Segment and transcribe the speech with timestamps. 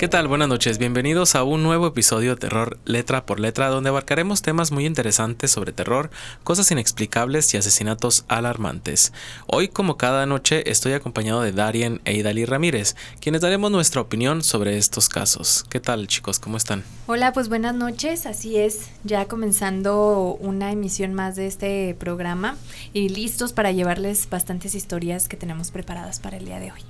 [0.00, 0.28] ¿Qué tal?
[0.28, 4.72] Buenas noches, bienvenidos a un nuevo episodio de Terror Letra por Letra, donde abarcaremos temas
[4.72, 6.08] muy interesantes sobre terror,
[6.42, 9.12] cosas inexplicables y asesinatos alarmantes.
[9.46, 14.42] Hoy, como cada noche, estoy acompañado de Darien e Idali Ramírez, quienes daremos nuestra opinión
[14.42, 15.66] sobre estos casos.
[15.68, 16.38] ¿Qué tal, chicos?
[16.38, 16.82] ¿Cómo están?
[17.06, 22.56] Hola, pues buenas noches, así es, ya comenzando una emisión más de este programa
[22.94, 26.80] y listos para llevarles bastantes historias que tenemos preparadas para el día de hoy.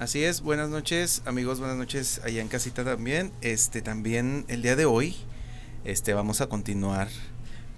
[0.00, 3.32] Así es, buenas noches amigos, buenas noches allá en casita también.
[3.42, 5.14] Este también el día de hoy
[5.84, 7.08] este vamos a continuar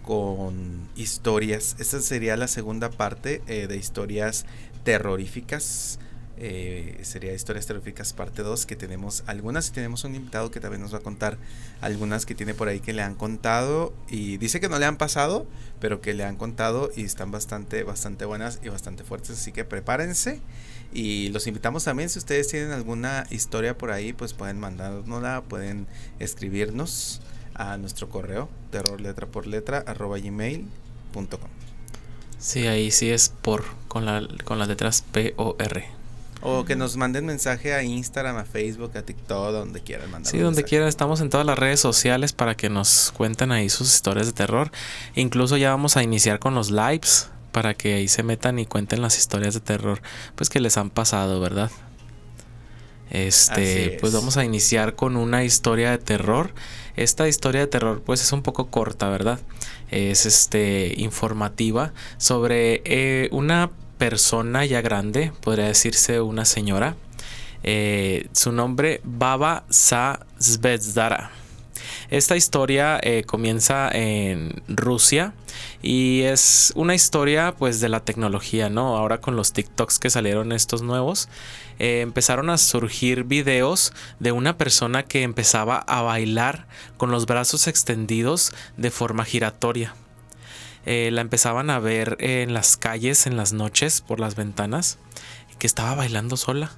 [0.05, 1.75] con historias.
[1.81, 4.47] Esta sería la segunda parte eh, de historias
[4.85, 5.99] terroríficas.
[6.37, 10.81] Eh, sería historias terroríficas parte 2 que tenemos algunas y tenemos un invitado que también
[10.81, 11.39] nos va a contar
[11.81, 14.97] algunas que tiene por ahí que le han contado y dice que no le han
[14.97, 15.47] pasado
[15.79, 19.65] pero que le han contado y están bastante bastante buenas y bastante fuertes así que
[19.65, 20.41] prepárense
[20.93, 25.87] y los invitamos también, si ustedes tienen alguna historia por ahí, pues pueden mandárnosla, pueden
[26.19, 27.21] escribirnos
[27.55, 31.51] a nuestro correo, terror letra por letra, arroba gmail.com.
[32.39, 36.03] Sí, ahí sí es por, con, la, con las letras P-O-R.
[36.45, 40.31] O que nos manden mensaje a Instagram, a Facebook, a TikTok, donde quieran mandar.
[40.31, 40.89] Sí, donde quieran.
[40.89, 44.73] Estamos en todas las redes sociales para que nos cuenten ahí sus historias de terror.
[45.15, 49.03] Incluso ya vamos a iniciar con los lives para que ahí se metan y cuenten
[49.03, 50.03] las historias de terror
[50.35, 51.71] pues que les han pasado, ¿verdad?
[53.11, 56.55] Este, pues vamos a iniciar con una historia de terror.
[56.97, 59.39] Esta historia de terror pues es un poco corta, ¿verdad?
[59.91, 66.97] Es este informativa sobre eh, una persona ya grande, podría decirse una señora.
[67.65, 70.21] Eh, su nombre Baba Sa
[72.11, 75.33] esta historia eh, comienza en Rusia
[75.83, 78.97] y es una historia pues de la tecnología, ¿no?
[78.97, 81.29] Ahora con los TikToks que salieron estos nuevos,
[81.79, 87.67] eh, empezaron a surgir videos de una persona que empezaba a bailar con los brazos
[87.67, 89.95] extendidos de forma giratoria.
[90.85, 94.99] Eh, la empezaban a ver en las calles, en las noches, por las ventanas,
[95.59, 96.73] que estaba bailando sola.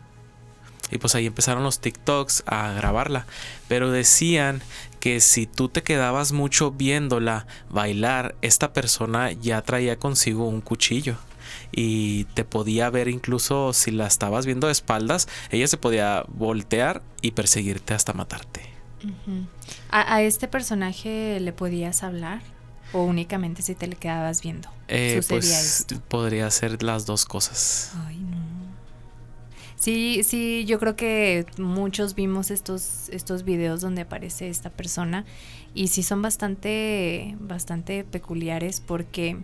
[0.91, 3.27] Y pues ahí empezaron los TikToks a grabarla.
[3.69, 4.63] Pero decían
[5.05, 11.19] que si tú te quedabas mucho viéndola bailar, esta persona ya traía consigo un cuchillo
[11.73, 17.03] y te podía ver incluso si la estabas viendo de espaldas, ella se podía voltear
[17.21, 18.63] y perseguirte hasta matarte.
[19.91, 22.41] ¿A, este personaje le podías hablar?
[22.95, 24.71] ¿O únicamente si te le quedabas viendo?
[24.89, 27.93] Eh, pues podría ser las dos cosas.
[28.07, 28.54] Ay, no.
[29.85, 35.27] Sí, sí, yo creo que muchos vimos estos, estos videos donde aparece esta persona
[35.75, 39.37] y sí son bastante, bastante peculiares porque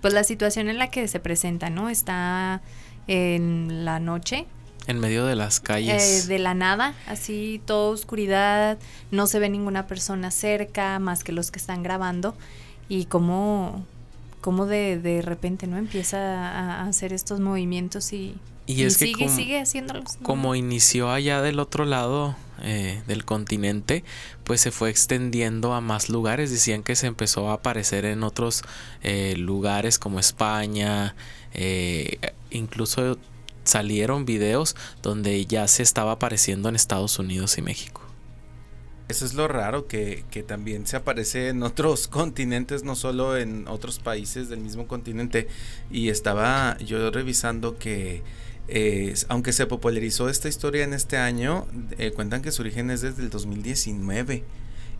[0.00, 1.90] pues la situación en la que se presenta, ¿no?
[1.90, 2.60] Está
[3.06, 4.46] en la noche.
[4.88, 6.24] En medio de las calles.
[6.24, 8.78] Eh, de la nada, así, toda oscuridad,
[9.12, 12.34] no se ve ninguna persona cerca, más que los que están grabando.
[12.88, 13.86] Y como,
[14.40, 15.76] como de, de repente, ¿no?
[15.76, 18.34] Empieza a hacer estos movimientos y
[18.68, 20.18] y, es sigue, que como, sigue haciéndolos.
[20.22, 24.04] Como inició allá del otro lado eh, del continente,
[24.44, 26.50] pues se fue extendiendo a más lugares.
[26.50, 28.62] Decían que se empezó a aparecer en otros
[29.02, 31.16] eh, lugares como España,
[31.54, 32.18] eh,
[32.50, 33.16] incluso
[33.64, 38.02] salieron videos donde ya se estaba apareciendo en Estados Unidos y México.
[39.08, 43.66] Eso es lo raro, que, que, también se aparece en otros continentes, no solo en
[43.66, 45.48] otros países del mismo continente.
[45.90, 48.22] Y estaba yo revisando que
[49.28, 51.66] aunque se popularizó esta historia en este año,
[51.98, 54.44] eh, cuentan que su origen es desde el 2019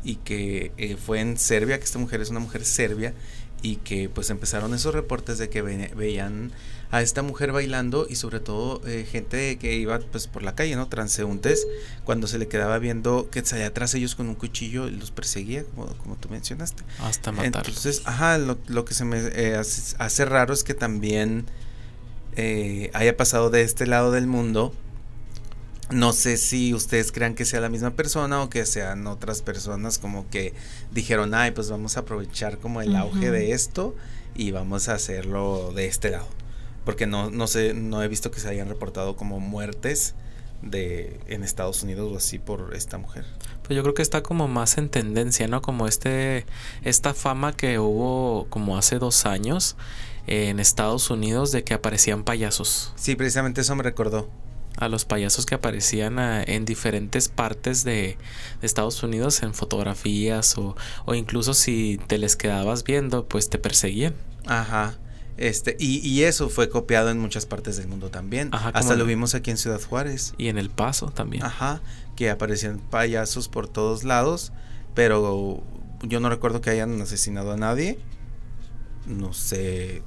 [0.05, 3.15] y que eh, fue en Serbia, que esta mujer es una mujer serbia
[3.61, 6.53] y que pues empezaron esos reportes de que veían
[6.91, 10.77] a esta mujer bailando y sobre todo eh, gente que iba pues por la calle,
[10.77, 10.89] ¿no?
[10.89, 11.67] Transeúntes,
[12.05, 15.65] cuando se le quedaba viendo que salía atrás ellos con un cuchillo y los perseguía,
[15.65, 16.85] como, como tú mencionaste.
[17.01, 17.69] Hasta matarlos.
[17.69, 21.47] Entonces, ajá, lo, lo que se me hace, hace, raro es que también
[22.41, 24.73] eh, haya pasado de este lado del mundo.
[25.91, 29.99] No sé si ustedes crean que sea la misma persona o que sean otras personas
[29.99, 30.55] como que
[30.93, 33.97] dijeron, ay, pues vamos a aprovechar como el auge de esto
[34.37, 36.29] y vamos a hacerlo de este lado.
[36.85, 40.15] Porque no, no sé, no he visto que se hayan reportado como muertes
[40.63, 43.25] de en Estados Unidos o así por esta mujer.
[43.65, 45.61] Pues yo creo que está como más en tendencia, ¿no?
[45.61, 46.47] Como este,
[46.85, 49.77] esta fama que hubo como hace dos años
[50.29, 52.93] en Estados Unidos de que aparecían payasos.
[52.97, 54.31] Sí, precisamente eso me recordó.
[54.77, 58.17] A los payasos que aparecían ah, en diferentes partes de,
[58.63, 64.15] Estados Unidos en fotografías o, o incluso si te les quedabas viendo, pues te perseguían.
[64.47, 64.95] Ajá.
[65.39, 68.51] Este, y, y, eso fue copiado en muchas partes del mundo también.
[68.53, 70.35] Hasta lo vimos aquí en Ciudad Juárez.
[70.37, 71.45] Y en El Paso también.
[71.45, 71.81] Ajá,
[72.17, 74.53] que aparecían payasos por todos lados,
[74.95, 75.63] pero
[76.03, 78.01] yo no recuerdo que hayan asesinado a nadie.
[79.07, 80.03] No sé,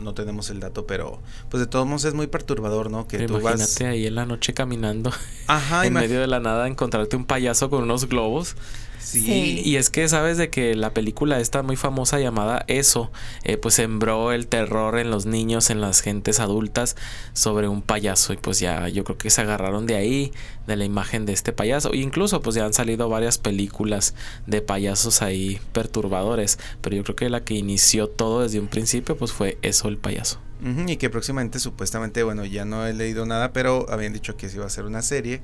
[0.00, 3.06] no, tenemos el dato, pero pues de todos modos es muy perturbador, ¿no?
[3.06, 5.10] Que tú imagínate ahí en la noche caminando
[5.46, 8.56] Ajá, en medio de la nada encontrarte un payaso con unos globos.
[9.04, 9.60] Sí.
[9.64, 13.12] Y es que sabes de que la película esta muy famosa llamada Eso,
[13.44, 16.96] eh, pues sembró el terror en los niños, en las gentes adultas
[17.32, 18.32] sobre un payaso.
[18.32, 20.32] Y pues ya yo creo que se agarraron de ahí,
[20.66, 21.92] de la imagen de este payaso.
[21.92, 24.14] E incluso pues ya han salido varias películas
[24.46, 26.58] de payasos ahí perturbadores.
[26.80, 29.98] Pero yo creo que la que inició todo desde un principio pues fue Eso el
[29.98, 30.40] payaso.
[30.86, 34.56] y que próximamente supuestamente, bueno, ya no he leído nada, pero habían dicho que se
[34.56, 35.42] iba a hacer una serie.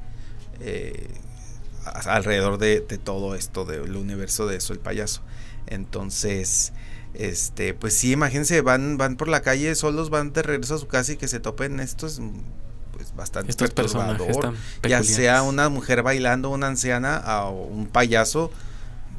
[0.60, 1.08] Eh,
[1.84, 5.22] alrededor de, todo esto del universo de eso el payaso.
[5.66, 6.72] Entonces
[7.14, 10.86] este pues sí imagínense van van por la calle solos van de regreso a su
[10.86, 12.20] casa y que se topen estos
[12.92, 14.54] pues bastante Estos perturbador.
[14.88, 18.50] Ya sea una mujer bailando una anciana o un payaso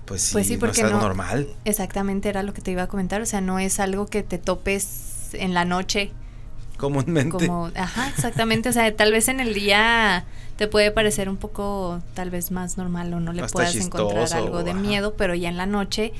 [0.05, 1.47] pues sí, pues sí porque no es algo normal.
[1.63, 3.21] Exactamente era lo que te iba a comentar.
[3.21, 6.11] O sea no es algo que te topes en la noche
[6.81, 10.25] comúnmente como ajá exactamente o sea tal vez en el día
[10.62, 14.63] te puede parecer un poco tal vez más normal o no le puedas encontrar algo
[14.63, 16.13] de miedo, pero ya en la noche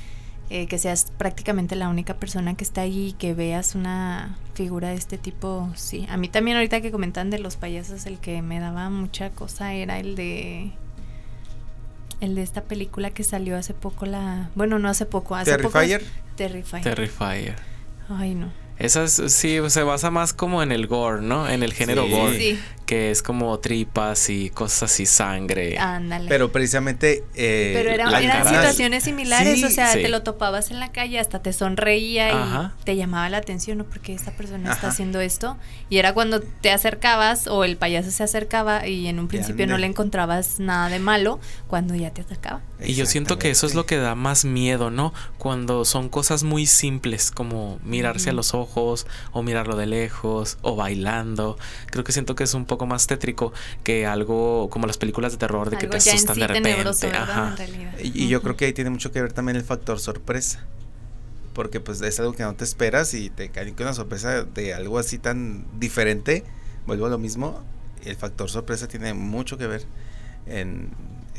[0.50, 4.90] eh, que seas prácticamente la única persona que está ahí y que veas una figura
[4.90, 6.08] de este tipo, sí.
[6.10, 9.76] A mí también ahorita que comentan de los payasos, el que me daba mucha cosa
[9.76, 10.72] era el de
[12.20, 16.02] el de esta película que salió hace poco la, bueno, no hace poco, hace Terrifier.
[16.02, 16.84] Poco, Terrifier.
[16.84, 17.56] Terrifier.
[18.10, 18.61] Ay, no.
[18.82, 21.48] Esas sí se basa más como en el gore, ¿no?
[21.48, 22.38] En el género gore.
[22.38, 22.60] Sí
[22.92, 25.78] que es como tripas y cosas así, sangre.
[25.80, 26.28] Ándale.
[26.28, 27.24] Pero precisamente...
[27.36, 31.54] Eh, Pero eran situaciones similares, o sea, te lo topabas en la calle, hasta te
[31.54, 33.86] sonreía y te llamaba la atención, ¿no?
[33.86, 35.56] Porque esta persona está haciendo esto.
[35.90, 39.78] Y era cuando te acercabas o el payaso se acercaba y en un principio no
[39.78, 42.60] le encontrabas nada de malo, cuando ya te acercaba.
[42.84, 45.14] Y yo siento que eso es lo que da más miedo, ¿no?
[45.38, 50.76] Cuando son cosas muy simples, como mirarse a los ojos, o mirarlo de lejos, o
[50.76, 51.58] bailando.
[51.90, 55.38] Creo que siento que es un poco más tétrico que algo como las películas de
[55.38, 56.92] terror de que te asustan de repente.
[58.04, 60.66] Y, yo creo que ahí tiene mucho que ver también el factor sorpresa.
[61.54, 64.74] Porque pues es algo que no te esperas y te cae con una sorpresa de
[64.74, 66.46] algo así tan diferente.
[66.86, 67.62] Vuelvo a lo mismo.
[68.06, 69.86] El factor sorpresa tiene mucho que ver
[70.46, 70.90] en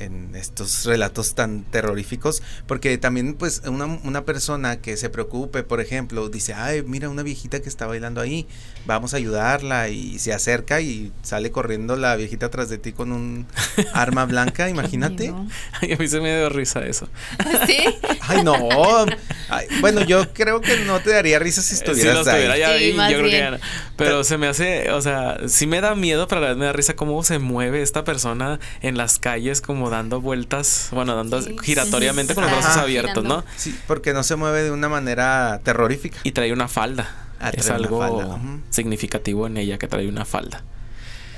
[0.05, 5.81] en estos relatos tan terroríficos, porque también pues una, una, persona que se preocupe, por
[5.81, 8.47] ejemplo, dice, ay, mira una viejita que está bailando ahí,
[8.87, 13.13] vamos a ayudarla y se acerca y sale corriendo la viejita atrás de ti con
[13.13, 13.47] un
[13.93, 15.33] arma blanca, imagínate.
[15.81, 17.09] Ay, a mí se me dio risa eso.
[17.67, 17.79] ¿Sí?
[18.21, 18.57] Ay, no.
[19.81, 22.97] bueno, yo creo que no te daría risa si estuvieras ahí.
[23.97, 26.65] Pero se me hace, o sea, sí me da miedo, pero a la vez me
[26.65, 31.41] da risa cómo se mueve esta persona en las calles como dando vueltas, bueno, dando
[31.63, 33.45] giratoriamente con los brazos abiertos, ¿no?
[33.57, 36.19] Sí, porque no se mueve de una manera terrorífica.
[36.25, 37.29] Y trae una falda.
[37.41, 38.39] Ah, es algo
[38.71, 40.63] significativo en ella que trae una falda.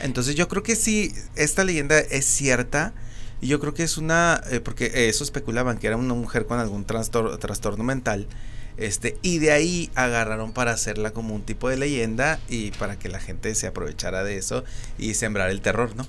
[0.01, 2.93] Entonces yo creo que sí, esta leyenda es cierta.
[3.41, 6.61] Y yo creo que es una, eh, porque eso especulaban que era una mujer con
[6.61, 8.27] algún trastorno mental.
[8.76, 13.09] Este, y de ahí agarraron para hacerla como un tipo de leyenda y para que
[13.09, 14.64] la gente se aprovechara de eso
[14.99, 16.07] y sembrar el terror, ¿no?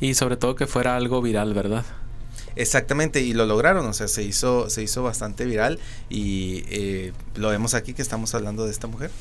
[0.00, 1.84] Y sobre todo que fuera algo viral, ¿verdad?
[2.56, 7.50] Exactamente, y lo lograron, o sea, se hizo, se hizo bastante viral y eh, lo
[7.50, 9.12] vemos aquí que estamos hablando de esta mujer.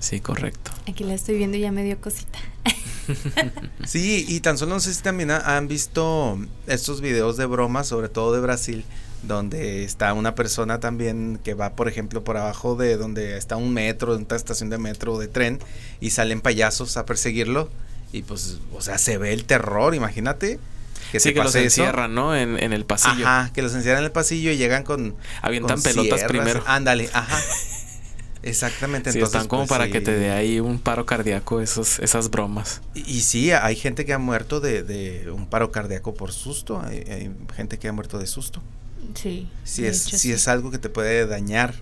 [0.00, 0.70] Sí, correcto.
[0.86, 2.38] Aquí la estoy viendo y ya me dio cosita.
[3.86, 8.10] sí, y tan solo no sé si también han visto estos videos de bromas, sobre
[8.10, 8.84] todo de Brasil,
[9.26, 13.72] donde está una persona también que va, por ejemplo, por abajo de donde está un
[13.72, 15.58] metro, una estación de metro o de tren,
[16.00, 17.70] y salen payasos a perseguirlo.
[18.12, 20.58] Y pues, o sea, se ve el terror, imagínate.
[21.10, 22.36] Que sí, que los encierran, ¿no?
[22.36, 23.26] En, el pasillo.
[23.26, 25.14] Ajá, que los encierran en el pasillo y llegan con.
[25.42, 26.62] Avientan pelotas primero.
[26.66, 27.38] Ándale, ajá.
[28.44, 29.10] Exactamente.
[29.10, 32.82] Sí, están como pues, para que te dé ahí un paro cardíaco esos, esas bromas.
[32.94, 36.80] Y, sí, hay gente que ha muerto de, un paro cardíaco por susto.
[36.80, 38.62] Hay, gente que ha muerto de susto.
[39.14, 39.48] Sí.
[39.64, 41.74] Si es, si es algo que te puede dañar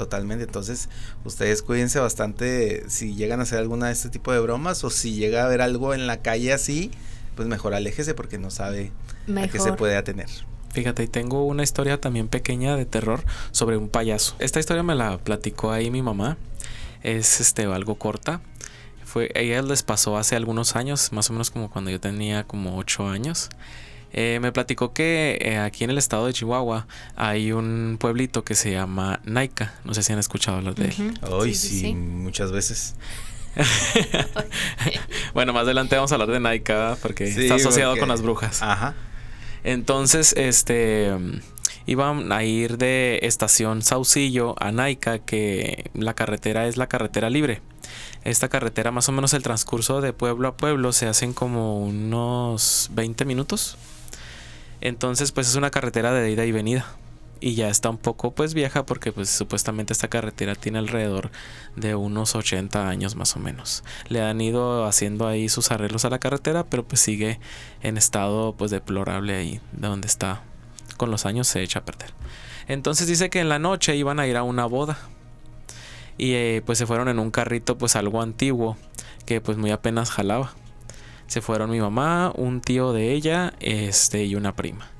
[0.00, 0.44] totalmente.
[0.44, 0.88] Entonces,
[1.24, 5.14] ustedes cuídense bastante si llegan a hacer alguna de este tipo de bromas o si
[5.14, 6.90] llega a haber algo en la calle así,
[7.36, 8.92] pues mejor aléjese porque no sabe
[9.36, 10.28] a qué se puede atener.
[10.72, 14.36] Fíjate, y tengo una historia también pequeña de terror sobre un payaso.
[14.38, 16.38] Esta historia me la platicó ahí mi mamá.
[17.02, 18.40] Es este algo corta.
[19.04, 22.78] Fue, ella les pasó hace algunos años, más o menos como cuando yo tenía como
[22.78, 23.50] 8 años.
[24.12, 26.86] Eh, me platicó que eh, aquí en el estado de Chihuahua
[27.16, 29.74] hay un pueblito que se llama Naika.
[29.84, 31.18] No sé si han escuchado hablar de él.
[31.22, 32.96] Hoy sí, muchas veces.
[35.34, 38.62] bueno, más adelante vamos a hablar de Naika porque está asociado con las brujas.
[38.62, 38.94] Ajá.
[39.62, 41.12] Entonces, este
[41.86, 47.62] iban a ir de estación Saucillo a Naika, que la carretera es la carretera libre.
[48.22, 52.90] Esta carretera, más o menos el transcurso de pueblo a pueblo, se hacen como unos
[52.92, 53.76] 20 minutos.
[54.80, 56.86] Entonces, pues es una carretera de ida y venida.
[57.42, 61.30] Y ya está un poco pues vieja porque pues supuestamente esta carretera tiene alrededor
[61.74, 63.82] de unos 80 años más o menos.
[64.08, 67.40] Le han ido haciendo ahí sus arreglos a la carretera, pero pues sigue
[67.82, 70.42] en estado pues deplorable ahí, de donde está.
[70.98, 72.12] Con los años se echa a perder.
[72.68, 74.98] Entonces dice que en la noche iban a ir a una boda.
[76.18, 78.76] Y eh, pues se fueron en un carrito pues algo antiguo
[79.24, 80.52] que pues muy apenas jalaba.
[81.30, 84.90] Se fueron mi mamá, un tío de ella, este y una prima.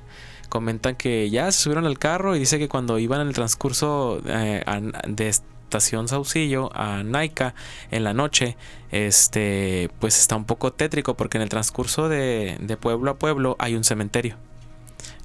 [0.49, 4.23] Comentan que ya se subieron al carro y dice que cuando iban en el transcurso
[4.25, 4.63] eh,
[5.09, 7.57] de estación Saucillo a Naika
[7.91, 8.57] en la noche,
[8.93, 13.75] este, pues está un poco tétrico porque en el transcurso de, pueblo a pueblo hay
[13.75, 14.37] un cementerio.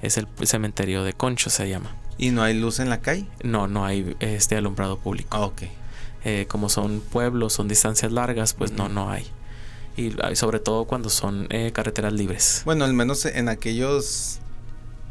[0.01, 1.95] Es el cementerio de Concho se llama.
[2.17, 3.27] ¿Y no hay luz en la calle?
[3.43, 5.37] No, no hay este alumbrado público.
[5.37, 5.61] Ah, ok.
[6.23, 9.27] Eh, como son pueblos, son distancias largas, pues no, no hay
[9.97, 12.61] y sobre todo cuando son eh, carreteras libres.
[12.65, 14.39] Bueno, al menos en aquellos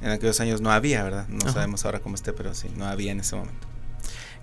[0.03, 1.27] en aquellos años no había, ¿verdad?
[1.29, 3.67] No sabemos ahora cómo esté, pero sí, no había en ese momento.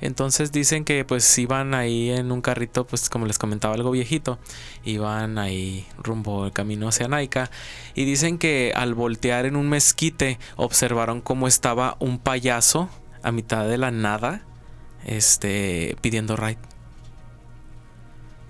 [0.02, 4.40] Entonces dicen que pues iban ahí en un carrito, pues como les comentaba algo viejito,
[4.84, 7.52] iban ahí rumbo el camino hacia Naika
[7.94, 12.90] y dicen que al voltear en un mezquite observaron cómo estaba un payaso
[13.22, 14.42] a mitad de la nada,
[15.06, 16.71] este pidiendo ride.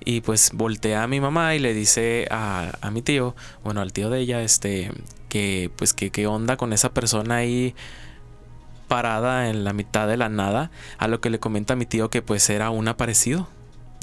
[0.03, 3.93] Y pues voltea a mi mamá y le dice a, a mi tío, bueno, al
[3.93, 4.91] tío de ella, este,
[5.29, 7.75] que pues que qué onda con esa persona ahí
[8.91, 12.09] parada en la mitad de la nada, a lo que le comenta a mi tío
[12.09, 13.47] que pues era un aparecido.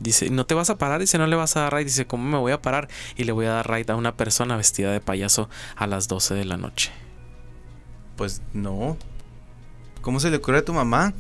[0.01, 1.85] Dice, no te vas a parar, dice, no le vas a dar raid.
[1.85, 2.89] Dice, ¿cómo me voy a parar?
[3.17, 6.35] Y le voy a dar raid a una persona vestida de payaso a las 12
[6.35, 6.91] de la noche.
[8.17, 8.97] Pues no.
[10.09, 11.13] ¿Cómo se le ocurre a tu mamá?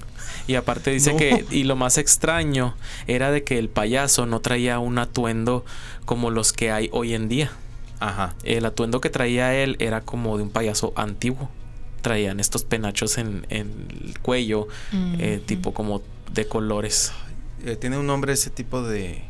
[0.46, 2.74] Y aparte dice que, y lo más extraño
[3.06, 5.62] era de que el payaso no traía un atuendo
[6.06, 7.52] como los que hay hoy en día.
[8.00, 8.34] Ajá.
[8.44, 11.50] El atuendo que traía él era como de un payaso antiguo.
[12.00, 14.68] Traían estos penachos en, el cuello,
[15.18, 16.00] eh, tipo como
[16.32, 17.12] de colores.
[17.66, 19.22] Eh, tiene un nombre ese tipo de...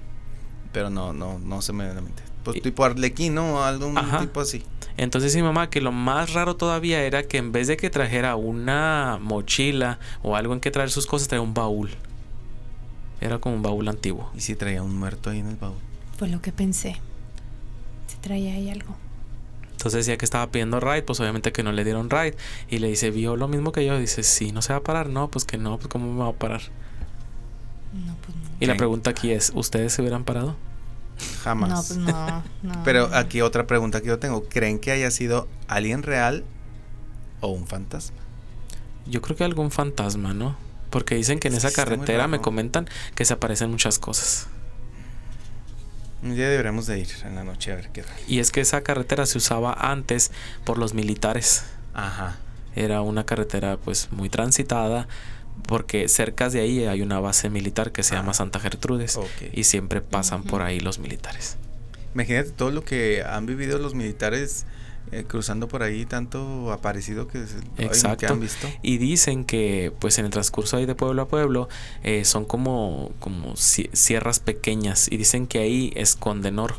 [0.70, 2.22] Pero no, no, no se me da la mente.
[2.44, 4.64] Pues tipo arlequino o algún tipo así.
[4.96, 8.36] Entonces mi mamá que lo más raro todavía era que en vez de que trajera
[8.36, 11.90] una mochila o algo en que traer sus cosas, traía un baúl.
[13.20, 14.30] Era como un baúl antiguo.
[14.34, 15.76] ¿Y si traía un muerto ahí en el baúl?
[16.16, 16.96] Fue lo que pensé.
[18.06, 18.96] Si traía ahí algo.
[19.70, 22.36] Entonces decía que estaba pidiendo ride, pues obviamente que no le dieron ride.
[22.68, 23.96] Y le dice, vio lo mismo que yo.
[23.98, 25.08] Dice, sí, no se va a parar.
[25.08, 26.62] No, pues que no, pues cómo me va a parar.
[27.92, 28.42] No, pues no.
[28.58, 30.56] Y la pregunta aquí es, ¿ustedes se hubieran parado?
[31.42, 31.96] Jamás.
[31.96, 34.44] No, pues no, Pero aquí otra pregunta que yo tengo.
[34.44, 36.44] ¿Creen que haya sido alguien real
[37.40, 38.18] o un fantasma?
[39.06, 40.56] Yo creo que algún fantasma, ¿no?
[40.90, 44.46] Porque dicen que en esa carretera me comentan que se aparecen muchas cosas.
[46.22, 48.16] Un día deberíamos de ir en la noche a ver qué tal.
[48.26, 50.32] Y es que esa carretera se usaba antes
[50.64, 51.64] por los militares.
[51.94, 52.36] Ajá.
[52.74, 55.08] Era una carretera pues muy transitada
[55.66, 59.18] porque cerca de ahí hay una base militar que se llama ah, Santa Gertrudes
[59.52, 61.56] y siempre pasan por ahí los militares.
[62.14, 64.66] Imagínate todo lo que han vivido los militares
[65.12, 67.44] eh, cruzando por ahí, tanto aparecido que,
[67.78, 68.26] Exacto.
[68.26, 68.68] han visto.
[68.82, 71.68] Y dicen que pues en el transcurso ahí de pueblo a pueblo
[72.02, 76.76] eh, son como, como sierras pequeñas y dicen que ahí esconden oro.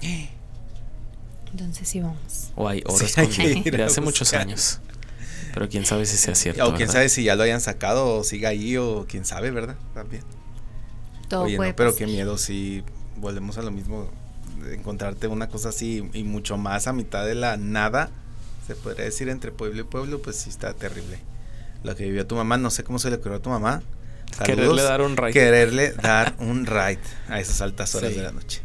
[1.52, 2.50] Entonces sí vamos.
[2.54, 4.80] O hay oro de hace muchos años.
[5.54, 6.66] Pero quién sabe si sea cierto.
[6.66, 9.76] O quién sabe si ya lo hayan sacado o siga ahí o quién sabe, ¿verdad?
[9.94, 10.22] También.
[11.28, 12.82] Todo puede pero qué miedo si
[13.16, 14.10] volvemos a lo mismo,
[14.72, 18.10] encontrarte una cosa así y mucho más a mitad de la nada,
[18.66, 21.18] se podría decir entre pueblo y pueblo, pues sí está terrible.
[21.84, 23.82] Lo que vivió tu mamá, no sé cómo se le ocurrió a tu mamá.
[24.44, 25.32] quererle dar un ride.
[25.32, 28.62] Quererle dar un ride a esas altas horas de la noche.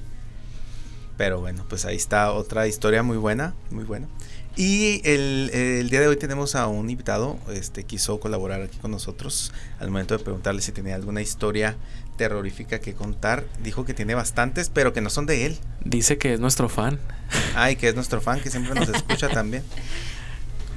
[1.18, 4.08] Pero bueno, pues ahí está otra historia muy buena, muy buena.
[4.56, 9.52] Y el, día de hoy tenemos a un invitado, este quiso colaborar aquí con nosotros
[9.80, 11.76] al momento de preguntarle si tenía alguna historia
[12.18, 13.46] terrorífica que contar.
[13.64, 15.58] Dijo que tiene bastantes, pero que no son de él.
[15.84, 17.00] Dice que es nuestro fan.
[17.56, 19.64] Ay, que es nuestro fan, que siempre nos escucha también.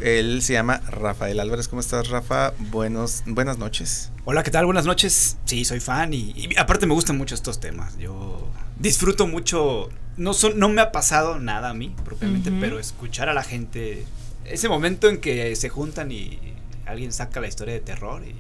[0.00, 1.68] Él se llama Rafael Álvarez.
[1.68, 2.54] ¿Cómo estás, Rafa?
[2.71, 4.11] Buenos, buenas noches.
[4.25, 4.64] Hola, ¿qué tal?
[4.64, 5.37] Buenas noches.
[5.45, 7.97] Sí, soy fan y, y aparte me gustan mucho estos temas.
[7.99, 13.28] Yo disfruto mucho no, son, no me ha pasado nada a mí propiamente, pero escuchar
[13.28, 14.04] a la gente
[14.44, 16.38] ese momento en que se juntan y
[16.87, 18.35] alguien saca la historia de terror y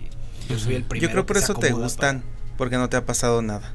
[0.48, 1.08] yo soy el primero.
[1.08, 2.22] Yo creo por que eso te gustan,
[2.56, 3.74] porque no te ha pasado nada.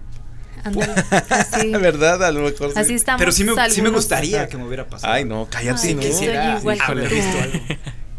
[0.63, 0.93] Ándale,
[1.29, 2.23] así, ¿Verdad?
[2.23, 2.79] A lo mejor sí.
[2.79, 3.19] así estamos.
[3.19, 5.11] Pero sí me, sí me gustaría que me hubiera pasado.
[5.13, 6.01] Ay, no, cállate, Ay, no.
[6.01, 7.59] quisiera haber visto algo.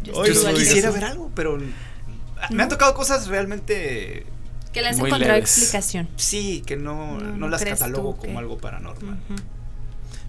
[0.03, 1.59] Yo quisiera ver algo, pero
[2.51, 4.27] me han tocado cosas realmente
[4.73, 5.57] Que les Muy encontrado leves.
[5.59, 6.09] explicación.
[6.17, 9.15] sí que no, No, no, no las catalogo tú como algo paranormal.
[9.31, 9.43] Ujú.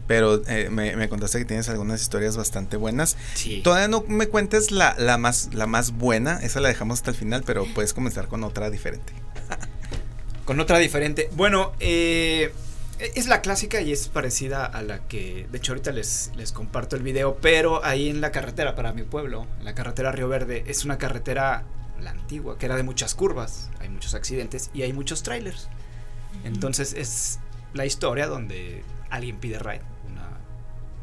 [0.07, 3.15] Pero eh, me, me contaste que tienes algunas historias bastante buenas.
[3.35, 3.61] Sí.
[3.63, 7.17] Todavía no me cuentes la, la, más, la más buena, esa la dejamos hasta el
[7.17, 9.13] final, pero puedes comenzar con otra diferente.
[10.45, 11.29] Con otra diferente.
[11.37, 12.51] Bueno, eh,
[12.99, 16.95] es la clásica y es parecida a la que, de hecho ahorita les, les comparto
[16.95, 20.63] el video, pero ahí en la carretera para mi pueblo, en la carretera Río Verde,
[20.67, 21.63] es una carretera,
[21.99, 25.69] la antigua, que era de muchas curvas, hay muchos accidentes y hay muchos trailers.
[26.43, 27.39] Entonces es
[27.73, 29.81] la historia donde alguien pide ride,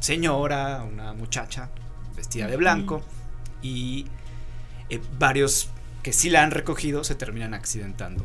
[0.00, 1.68] señora, una muchacha
[2.16, 3.02] vestida de blanco
[3.62, 4.06] y
[4.88, 5.68] eh, varios
[6.02, 8.24] que sí la han recogido se terminan accidentando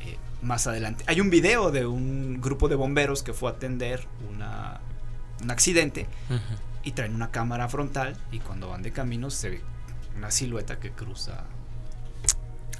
[0.00, 1.04] eh, más adelante.
[1.06, 4.80] Hay un video de un grupo de bomberos que fue a atender una,
[5.42, 6.06] un accidente
[6.82, 9.60] y traen una cámara frontal y cuando van de camino se ve
[10.16, 11.44] una silueta que cruza.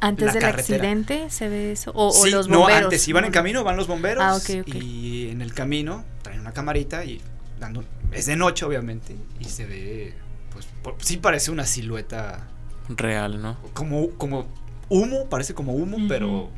[0.01, 0.77] Antes La del carretera.
[0.83, 1.93] accidente se ve eso.
[1.95, 2.85] O, los no, bomberos.
[2.85, 6.53] antes iban en No, camino, van los bomberos Ah, y en el camino traen una
[6.53, 7.23] camarita y
[7.65, 10.15] dando es de noche obviamente y se ve
[10.53, 12.49] pues por- sí parece una silueta
[12.89, 13.57] Real, ¿no?
[13.73, 14.47] como como
[14.89, 16.51] humo, parece como humo, pero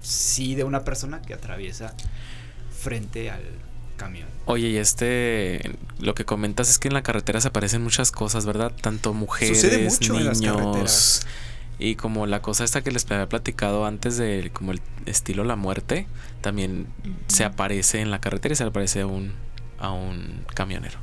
[0.00, 1.92] sí de una persona que atraviesa
[2.76, 3.42] frente al
[3.96, 4.28] camión.
[4.46, 8.46] Oye, y este, lo que comentas es que en la carretera se aparecen muchas cosas,
[8.46, 8.72] ¿verdad?
[8.80, 10.56] Tanto mujeres, Sucede mucho en las niños.
[10.56, 11.26] carreteras.
[11.80, 15.56] Y como la cosa esta que les había platicado antes de como el estilo la
[15.56, 16.06] muerte,
[16.40, 16.86] también
[17.26, 19.32] se aparece en la carretera y se aparece un,
[19.78, 20.98] a un camionero.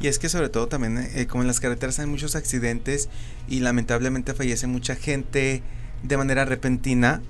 [0.00, 3.08] Y es que sobre todo también, eh, como en las carreteras hay muchos accidentes
[3.48, 5.62] y lamentablemente fallece mucha gente
[6.02, 7.22] de manera repentina,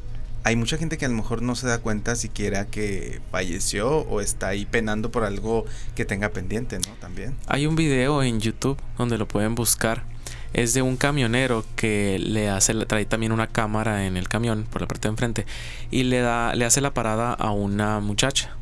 [0.43, 4.21] hay mucha gente que a lo mejor no se da cuenta siquiera que falleció o
[4.21, 6.95] está ahí penando por algo que tenga pendiente, ¿no?
[7.00, 7.37] También.
[7.49, 10.04] Hay un video en YouTube donde lo pueden buscar.
[10.52, 14.80] Es de un camionero que le hace, trae también una cámara en el camión por
[14.80, 15.47] la parte de enfrente
[15.91, 18.55] y le da, le hace la parada a una muchacha.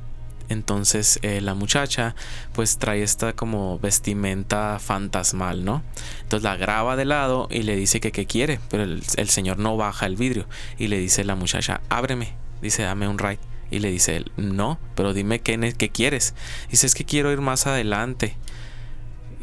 [0.48, 2.14] Entonces eh, la muchacha
[2.52, 5.83] pues trae esta como vestimenta fantasmal, ¿no?
[6.22, 9.76] Entonces la graba de lado y le dice que qué quiere, pero el, señor no
[9.76, 10.46] baja el vidrio
[10.78, 13.38] y le dice la muchacha, ábreme, dice, dame un ride.
[13.70, 16.35] Y le dice él, no, pero dime qué, qué quieres.
[16.70, 18.37] Dice, es que quiero ir más adelante.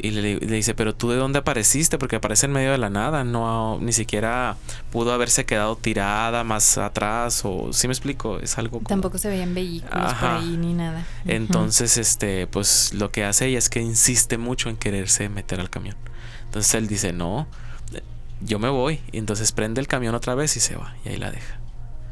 [0.02, 1.98] Y le, le dice, pero tú de dónde apareciste?
[1.98, 4.58] Porque aparece en medio de la nada, no ni siquiera
[4.92, 9.30] pudo haberse quedado tirada más atrás o si me explico, es algo como Tampoco se
[9.30, 11.06] veían vehículos por ahí ni nada.
[11.26, 15.70] Entonces, este, pues lo que hace ella es que insiste mucho en quererse meter al
[15.70, 15.96] camión.
[16.46, 17.48] Entonces él dice, no,
[18.42, 19.00] yo me voy.
[19.12, 20.96] Y entonces prende el camión otra vez y se va.
[21.06, 21.60] Y ahí la deja.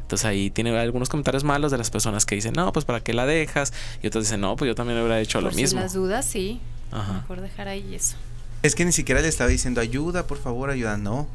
[0.10, 3.14] Entonces ahí tiene algunos comentarios malos de las personas que dicen, no, pues para qué
[3.14, 3.74] la dejas.
[4.02, 5.80] Y otros dicen, no, pues yo también hubiera hecho Por lo si mismo.
[5.80, 6.60] las dudas, sí.
[6.92, 7.14] Ajá.
[7.14, 8.16] Mejor dejar ahí eso.
[8.64, 11.28] Es que ni siquiera le estaba diciendo ayuda, por favor, ayuda, no.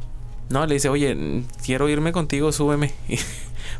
[0.50, 1.16] No, le dice, oye,
[1.64, 2.92] quiero irme contigo, súbeme.
[3.08, 3.16] Y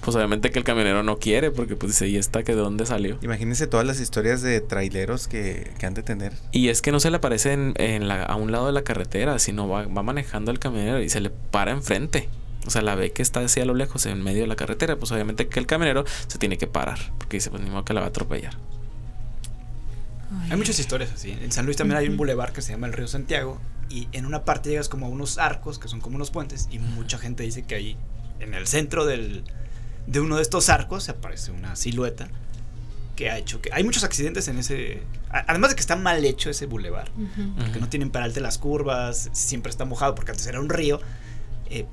[0.01, 2.87] pues obviamente que el camionero no quiere, porque pues dice, ¿y esta que de dónde
[2.87, 3.19] salió?
[3.21, 6.33] Imagínense todas las historias de traileros que, que han de tener.
[6.53, 8.83] Y es que no se le aparece en, en la- a un lado de la
[8.83, 12.29] carretera, sino va, va manejando el camionero y se le para enfrente.
[12.67, 14.97] O sea, la ve que está así a lo lejos en medio de la carretera.
[14.97, 16.99] Pues obviamente que el camionero se tiene que parar.
[17.19, 18.55] Porque dice, pues ni modo que la va a atropellar.
[20.51, 21.31] Hay muchas historias así.
[21.31, 24.27] En San Luis también hay un bulevar que se llama el Río Santiago y en
[24.27, 27.43] una parte llegas como a unos arcos que son como unos puentes y mucha gente
[27.43, 27.97] dice que ahí
[28.41, 29.45] en el centro del,
[30.07, 32.29] de uno de estos arcos se aparece una silueta
[33.17, 36.51] que ha hecho que hay muchos accidentes en ese además de que está mal hecho
[36.51, 37.13] ese bulevar
[37.59, 41.01] porque no tienen peralte las curvas siempre está mojado porque antes era un río
[41.71, 41.87] eh,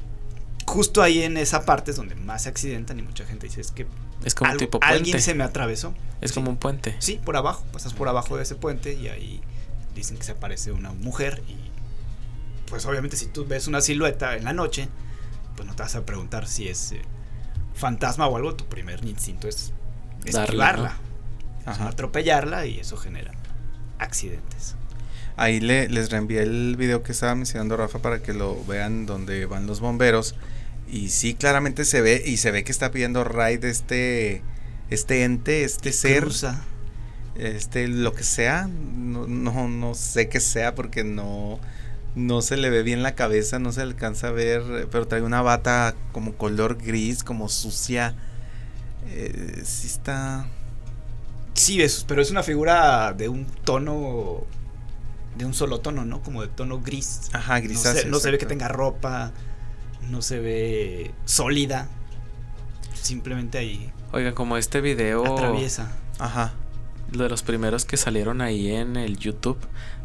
[0.72, 3.72] justo ahí en esa parte es donde más se accidentan y mucha gente dice es
[3.72, 3.86] que
[4.24, 4.96] Es como algo- tipo puente.
[4.96, 6.36] alguien se me atravesó Es Sí.
[6.36, 6.96] como un puente.
[7.00, 9.42] Sí, por abajo, pasas por abajo de ese puente y ahí
[9.96, 11.58] dicen que se aparece una mujer y
[12.70, 14.88] pues obviamente si tú ves una silueta en la noche,
[15.56, 17.02] pues no te vas a preguntar si es eh,
[17.74, 19.74] fantasma o algo, tu primer instinto es
[20.26, 20.96] esquivarla,
[21.66, 23.32] atropellarla y eso genera
[24.00, 24.76] accidentes.
[25.38, 29.46] Ahí le, les reenvié el video que estaba mencionando Rafa para que lo vean donde
[29.46, 30.36] van los bomberos.
[30.90, 34.42] Y sí, claramente se ve, y se ve que está pidiendo raid este,
[34.90, 36.62] este ente, este ser, Cruza.
[37.36, 38.68] este, lo que sea.
[38.68, 41.60] No, no, no sé qué sea porque no,
[42.16, 45.42] no se le ve bien la cabeza, no se alcanza a ver, pero trae una
[45.42, 48.16] bata como color gris, como sucia.
[49.08, 50.48] Eh, sí está...
[51.54, 54.46] Sí, es, pero es una figura de un tono
[55.38, 56.22] de un solo tono, ¿no?
[56.22, 57.30] Como de tono gris.
[57.34, 58.02] Ajá, No grisáceo.
[58.04, 59.32] se, no se ve que tenga ropa,
[60.10, 61.88] no se ve sólida.
[62.94, 65.92] Simplemente ahí Oigan, como este video atraviesa.
[66.20, 66.54] Ajá.
[67.12, 69.58] de los primeros que salieron ahí en el YouTube,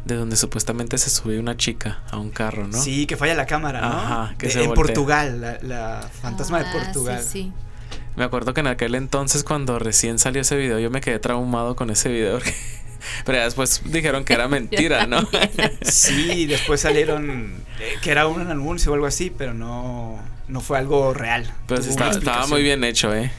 [0.05, 2.77] de donde supuestamente se subió una chica a un carro, ¿no?
[2.81, 3.87] Sí, que falla la cámara, ¿no?
[3.87, 4.83] Ajá, que De- se en voltea.
[4.83, 7.21] Portugal, la, la fantasma Ah, de Portugal.
[7.23, 7.51] Sí, sí.
[8.15, 11.75] Me acuerdo que en aquel entonces cuando recién salió ese video yo me quedé traumado
[11.75, 12.39] con ese video.
[13.25, 15.27] Pero ya después dijeron que era mentira, ¿no?
[15.81, 20.77] Sí, después salieron eh, que era un anuncio o algo así, pero no, no fue
[20.77, 21.53] algo real.
[21.69, 23.31] Una estaba, muy bien hecho, ¿eh?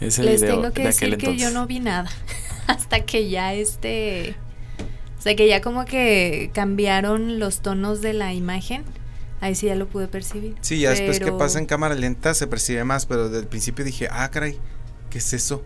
[0.00, 2.10] Ese Les video tengo que de aquel decir que yo no vi nada.
[2.66, 4.36] Hasta que ya este.
[5.18, 8.84] O sea, que ya como que cambiaron los tonos de la imagen.
[9.40, 10.54] Ahí sí ya lo pude percibir.
[10.62, 13.84] Sí, ya después que pasa en cámara lenta se percibe más, pero desde el principio
[13.84, 14.58] dije, ah, caray,
[15.10, 15.62] ¿qué es eso?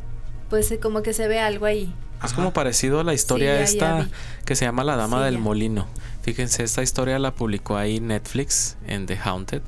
[0.51, 1.95] Pues eh, como que se ve algo ahí.
[2.25, 4.09] Es como parecido a la historia esta
[4.45, 5.41] que se llama La Dama Sí, del ya.
[5.41, 5.87] Molino.
[6.23, 9.63] Fíjense, esta historia la publicó ahí Netflix en The Haunted,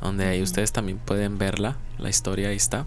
[0.00, 1.76] donde ahí ustedes también pueden verla.
[1.98, 2.84] La historia ahí está.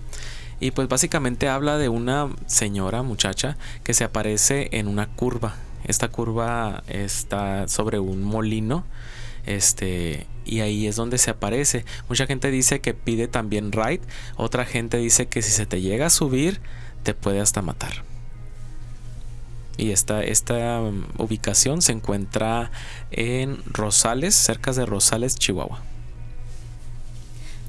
[0.60, 5.56] Y pues básicamente habla de una señora, muchacha, que se aparece en una curva.
[5.84, 8.86] Esta curva está sobre un molino.
[9.46, 11.86] Este, y ahí es donde se aparece.
[12.10, 14.02] Mucha gente dice que pide también ride.
[14.36, 16.60] Otra gente dice que si se te llega a subir,
[17.04, 18.04] te puede hasta matar.
[19.78, 22.72] Y esta, esta um, ubicación se encuentra
[23.12, 25.82] en Rosales, cerca de Rosales, Chihuahua.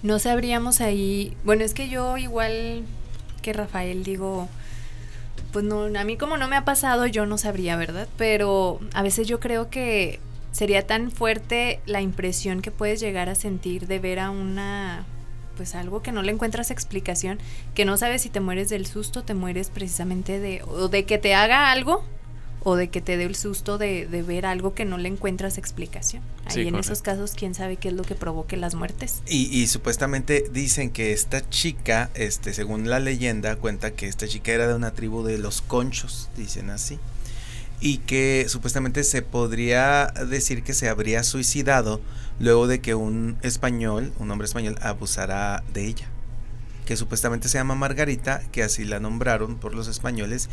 [0.03, 1.37] No sabríamos ahí.
[1.44, 2.85] Bueno, es que yo igual
[3.42, 4.49] que Rafael digo,
[5.53, 8.09] pues no, a mí como no me ha pasado, yo no sabría, ¿verdad?
[8.16, 10.21] Pero a veces yo creo que
[10.53, 15.05] sería tan fuerte la impresión que puedes llegar a sentir de ver a una
[15.59, 17.38] pues algo que no le encuentras explicación,
[17.75, 21.18] que no sabes si te mueres del susto, te mueres precisamente de o de que
[21.18, 22.03] te haga algo
[22.62, 25.59] o de que te dé el susto de, de ver algo que no le encuentras
[25.59, 26.23] explicación.
[26.44, 26.92] Ahí Sí, en correcto.
[26.92, 29.23] esos casos, quién sabe qué es lo que provoque las muertes.
[29.29, 34.53] Y, y supuestamente dicen que esta chica, este, según la leyenda, cuenta que esta chica
[34.53, 36.99] era de una tribu de los conchos, dicen así.
[37.81, 42.01] Y que supuestamente se podría decir que se habría suicidado
[42.38, 46.09] luego de que un español, un hombre español, abusara de ella.
[46.87, 50.48] Que supuestamente se llama Margarita, que así la nombraron por los españoles,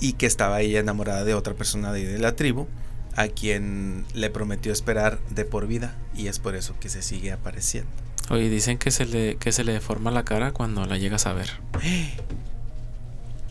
[0.00, 2.68] y que estaba ella enamorada de otra persona de, de la tribu,
[3.16, 7.32] a quien le prometió esperar de por vida, y es por eso que se sigue
[7.32, 7.90] apareciendo.
[8.30, 11.32] Oye, dicen que se le, que se le deforma la cara cuando la llegas a
[11.32, 11.50] ver.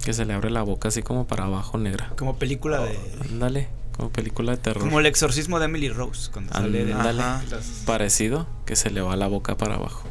[0.04, 2.14] Que se le abre la boca así como para abajo negra.
[2.18, 2.98] Como película de.
[3.30, 3.68] Ándale,
[4.00, 4.82] como película de terror.
[4.82, 6.94] Como el exorcismo de Emily Rose, cuando sale de.
[6.94, 7.22] Ándale.
[7.22, 7.44] Ajá.
[7.52, 10.08] las- Parecido, que se le va la boca para abajo.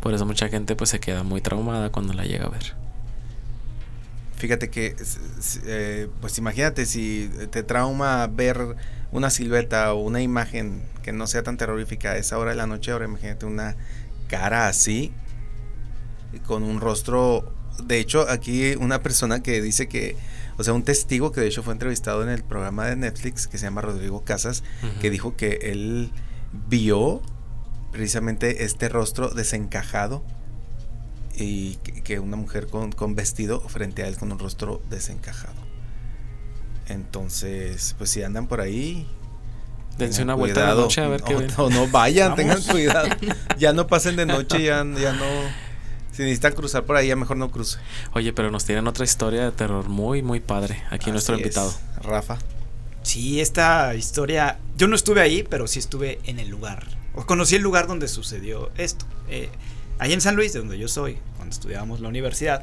[0.00, 2.74] Por eso mucha gente pues se queda muy traumada cuando la llega a ver.
[4.36, 4.96] Fíjate que,
[5.66, 8.58] eh, pues imagínate si te trauma ver
[9.12, 12.66] una silueta o una imagen que no sea tan terrorífica a esa hora de la
[12.66, 13.76] noche, ahora imagínate una
[14.28, 15.12] cara así,
[16.46, 17.52] con un rostro,
[17.84, 20.16] de hecho aquí una persona que dice que,
[20.62, 23.58] o sea, un testigo que de hecho fue entrevistado en el programa de Netflix que
[23.58, 24.62] se llama Rodrigo Casas,
[25.00, 26.12] que dijo que él
[26.68, 27.20] vio
[27.90, 30.22] precisamente este rostro desencajado
[31.34, 35.60] y que, que una mujer con, con vestido frente a él con un rostro desencajado.
[36.86, 39.08] Entonces, pues si andan por ahí,
[39.98, 40.82] Dense una vuelta cuidado.
[40.82, 41.50] noche a ver qué no, ven.
[41.58, 42.36] no, no vayan, Vamos.
[42.36, 43.08] tengan cuidado.
[43.58, 45.71] Ya no pasen de noche, ya, ya no.
[46.12, 47.78] Si necesitan cruzar por ahí, ya mejor no cruce.
[48.12, 50.82] Oye, pero nos tienen otra historia de terror muy, muy padre.
[50.90, 51.40] Aquí nuestro es.
[51.40, 51.72] invitado.
[52.02, 52.38] Rafa.
[53.02, 54.58] Sí, esta historia.
[54.76, 56.86] Yo no estuve ahí, pero sí estuve en el lugar.
[57.14, 59.06] O conocí el lugar donde sucedió esto.
[59.28, 59.48] Eh,
[59.98, 62.62] ahí en San Luis, de donde yo soy, cuando estudiábamos la universidad,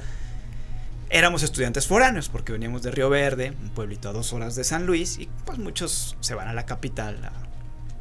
[1.10, 4.86] éramos estudiantes foráneos, porque veníamos de Río Verde, un pueblito a dos horas de San
[4.86, 7.49] Luis, y pues muchos se van a la capital a,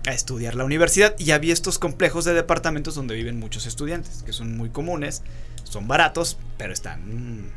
[0.09, 1.15] a estudiar la universidad.
[1.19, 5.23] Y había estos complejos de departamentos donde viven muchos estudiantes, que son muy comunes,
[5.65, 7.53] son baratos, pero están.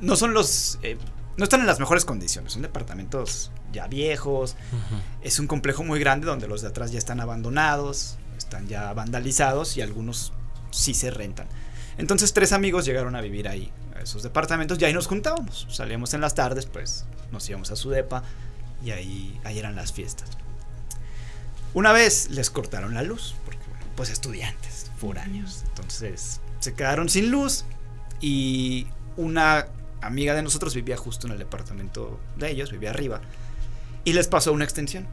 [0.00, 0.78] No son los.
[0.82, 0.96] eh,
[1.36, 4.54] no están en las mejores condiciones, son departamentos ya viejos,
[5.22, 9.78] es un complejo muy grande donde los de atrás ya están abandonados, están ya vandalizados
[9.78, 10.34] y algunos
[10.70, 11.46] sí se rentan.
[11.96, 15.66] Entonces tres amigos llegaron a vivir ahí, a esos departamentos, y ahí nos juntábamos.
[15.70, 18.22] Salíamos en las tardes, pues nos íbamos a su depa
[18.84, 20.28] y ahí, ahí eran las fiestas.
[21.74, 25.62] Una vez les cortaron la luz, porque bueno, pues estudiantes, foráneos.
[25.68, 27.64] Entonces se quedaron sin luz
[28.20, 29.66] y una
[30.00, 33.20] amiga de nosotros vivía justo en el departamento de ellos, vivía arriba,
[34.04, 35.06] y les pasó una extensión.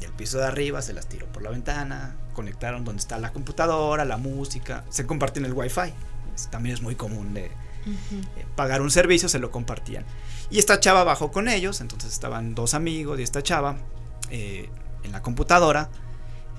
[0.00, 4.04] Del piso de arriba se las tiró por la ventana, conectaron donde está la computadora,
[4.04, 5.92] la música, se comparten el wifi.
[6.34, 7.50] Es- también es muy común de, eh,
[8.54, 10.04] pagar un servicio, se lo compartían.
[10.50, 13.76] Y esta chava bajó con ellos, entonces estaban dos amigos y esta chava
[14.30, 14.68] eh,
[15.02, 15.90] en la computadora.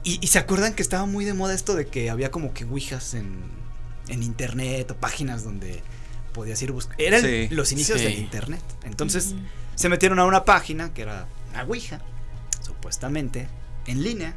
[0.03, 3.13] Y, se acuerdan que estaba muy de moda esto de que había como que ouijas
[3.13, 3.43] en,
[4.07, 5.83] en internet o páginas donde
[6.33, 6.99] podías ir buscar.
[7.01, 8.63] Eran los inicios del internet.
[8.83, 9.35] Entonces
[9.75, 12.01] se metieron a una página que era una ouija,
[12.61, 13.49] supuestamente,
[13.87, 14.35] en línea,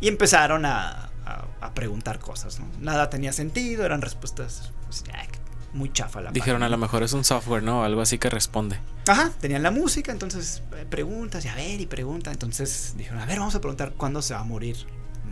[0.00, 1.10] y empezaron a,
[1.60, 2.58] a, preguntar cosas.
[2.60, 2.66] ¿no?
[2.80, 5.04] Nada tenía sentido, eran respuestas pues,
[5.74, 7.84] muy chafa la Dijeron, a lo mejor es un software, ¿no?
[7.84, 8.78] Algo así que responde.
[9.08, 12.30] Ajá, tenían la música, entonces eh, preguntas y a ver y pregunta.
[12.30, 14.76] Entonces dijeron, a ver, vamos a preguntar cuándo se va a morir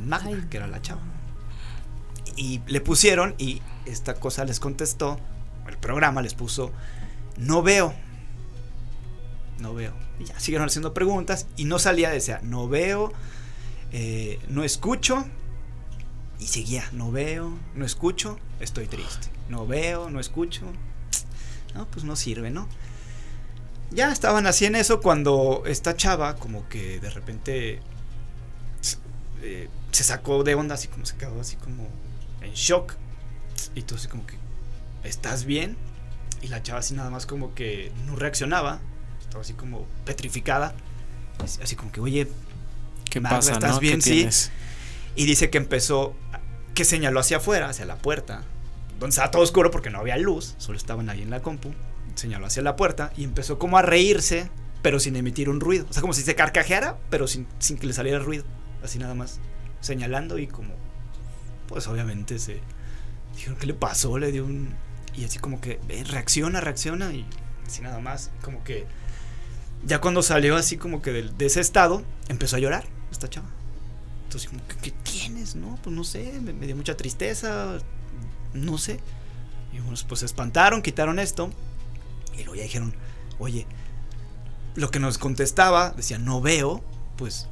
[0.05, 1.01] Magda, que era la chava.
[2.37, 5.19] Y le pusieron y esta cosa les contestó,
[5.69, 6.73] el programa les puso,
[7.37, 7.95] no veo.
[9.61, 9.93] No veo.
[10.19, 13.13] Y ya siguieron haciendo preguntas y no salía, decía, no veo,
[13.93, 15.25] eh, no escucho.
[16.39, 20.67] Y seguía, no veo, no escucho, estoy triste no veo, no escucho.
[21.75, 22.69] No, pues no sirve, ¿no?
[23.93, 27.81] Ya estaban así en eso cuando esta chava como que de repente
[29.41, 31.89] eh, se sacó de onda, así como se quedó así como
[32.43, 32.93] en shock.
[33.75, 34.37] Y todo así como que,
[35.03, 35.79] ¿estás bien?
[36.43, 38.81] Y la chava así nada más como que no reaccionaba.
[39.23, 40.75] Estaba así como petrificada.
[41.63, 42.29] Así como que, oye,
[43.09, 43.53] ¿qué pasa?
[43.53, 44.03] ¿Estás bien?
[44.03, 44.29] sí.
[45.15, 46.15] Y dice que empezó,
[46.75, 48.45] que señaló hacia afuera, hacia la puerta
[49.03, 51.75] donde estaba todo oscuro porque no había luz, solo estaban ahí en la compu,
[52.15, 54.49] señaló hacia la puerta y empezó como a reírse,
[54.81, 55.87] pero sin emitir un ruido.
[55.91, 58.45] O sea, como si se carcajeara, pero sin, sin que le saliera ruido.
[58.83, 59.41] Así nada más,
[59.81, 60.75] señalando y como,
[61.67, 62.61] pues obviamente se...
[63.35, 64.19] Dijeron, ¿qué le pasó?
[64.19, 64.75] Le dio un...
[65.15, 67.27] Y así como que, reacciona, reacciona y
[67.67, 68.87] así nada más, como que...
[69.85, 73.49] Ya cuando salió así como que de, de ese estado, empezó a llorar esta chava.
[74.33, 75.57] Entonces, como, ¿qué, qué tienes?
[75.57, 77.77] No, pues no sé, me, me dio mucha tristeza,
[78.55, 78.99] no sé.
[79.75, 81.51] Y unos pues se espantaron, quitaron esto.
[82.33, 82.95] Y luego ya dijeron,
[83.39, 83.67] oye,
[84.75, 86.83] lo que nos contestaba, decía, no veo,
[87.19, 87.49] pues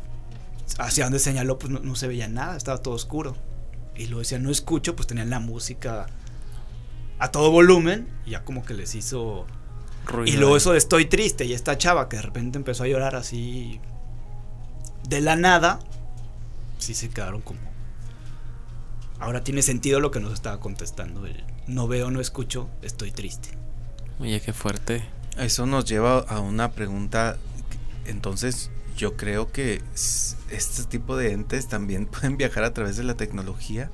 [0.78, 3.36] hacia donde señaló, pues no, se veía nada, estaba todo oscuro.
[3.94, 6.06] Y luego decía, no escucho, pues tenían la música
[7.18, 9.46] a todo volumen, y ya como que les hizo...
[10.24, 13.16] Y luego eso de estoy triste, y esta chava que de repente empezó a llorar
[13.16, 13.80] así
[15.06, 15.78] de la nada,
[16.80, 17.60] sí se quedaron como
[19.20, 21.24] ahora tiene sentido lo que nos estaba contestando.
[21.26, 23.50] El no veo, no escucho, estoy triste.
[24.18, 25.04] Oye, qué fuerte.
[25.38, 27.36] Eso nos lleva a una pregunta.
[28.06, 29.82] Entonces, yo creo que
[30.50, 33.90] este tipo de entes también pueden viajar a través de la tecnología.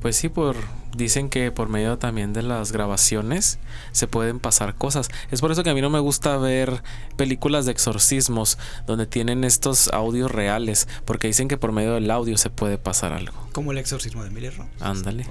[0.00, 0.56] Pues sí, por
[0.96, 3.58] dicen que por medio también de las grabaciones
[3.92, 5.08] se pueden pasar cosas.
[5.30, 6.82] Es por eso que a mí no me gusta ver
[7.16, 12.36] películas de exorcismos donde tienen estos audios reales, porque dicen que por medio del audio
[12.38, 13.48] se puede pasar algo.
[13.52, 14.70] Como el exorcismo de Emily Rose.
[14.80, 15.26] Ándale.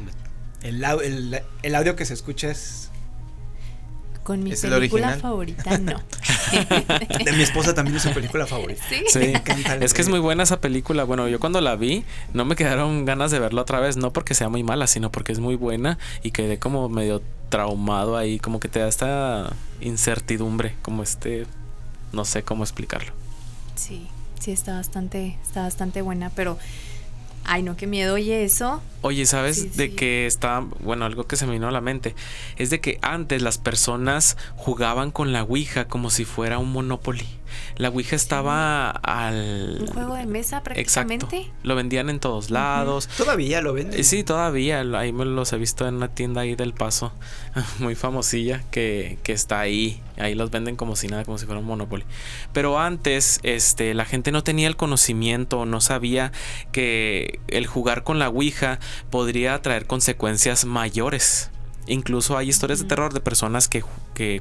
[0.62, 2.92] El, el, el, audio que se escucha es
[4.30, 6.00] con mi película favorita, no.
[7.26, 8.84] de mi esposa también es su película favorita.
[9.08, 9.34] Sí.
[9.82, 11.04] es que es muy buena esa película.
[11.04, 13.98] Bueno, yo cuando la vi, no me quedaron ganas de verla otra vez.
[13.98, 18.18] No porque sea muy mala, sino porque es muy buena y quedé como medio traumado
[18.18, 18.38] ahí.
[18.38, 21.48] Como que te da esta incertidumbre, como este.
[22.14, 23.12] No sé cómo explicarlo.
[23.74, 26.60] Sí, sí, está bastante, está bastante buena, pero
[27.52, 28.80] Ay, no, qué miedo, oye, eso.
[29.02, 32.14] Oye, ¿sabes de que está, bueno, algo que se me vino a la mente?
[32.58, 37.26] Es de que antes las personas jugaban con la Ouija como si fuera un Monopoly.
[37.78, 39.78] La Ouija estaba al...
[39.82, 41.38] Un juego de mesa prácticamente.
[41.38, 41.54] Exacto.
[41.64, 43.08] Lo vendían en todos lados.
[43.18, 44.04] Todavía lo venden.
[44.04, 44.82] Sí, todavía.
[44.96, 47.12] Ahí me los he visto en una tienda ahí del Paso,
[47.80, 50.02] muy famosilla, que, que está ahí.
[50.18, 52.06] Ahí los venden como si nada, como si fuera un Monopoly.
[52.54, 56.32] Pero antes, este, la gente no tenía el conocimiento, no sabía
[56.72, 61.52] que el jugar con la Ouija podría traer consecuencias mayores.
[61.90, 63.84] Incluso hay historias de terror de personas que,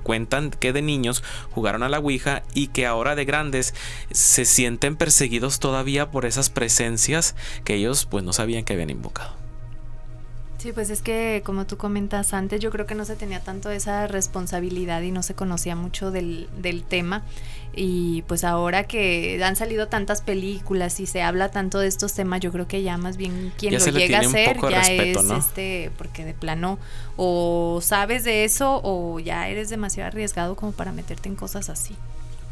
[0.03, 3.75] cuentan que de niños jugaron a la Ouija y que ahora de grandes
[4.11, 7.35] se sienten perseguidos todavía por esas presencias
[7.65, 9.48] que ellos pues no sabían que habían invocado.
[10.59, 13.71] Sí, pues es que como tú comentas antes, yo creo que no se tenía tanto
[13.71, 17.23] esa responsabilidad y no se conocía mucho del, del tema.
[17.77, 22.41] Y pues ahora que han salido tantas películas y se habla tanto de estos temas,
[22.41, 26.25] yo creo que ya más bien quien lo llega a hacer ya es este, porque
[26.25, 26.81] de plano
[27.17, 31.95] o sabes de eso o ya eres demasiado arriesgado como para meterte en cosas así.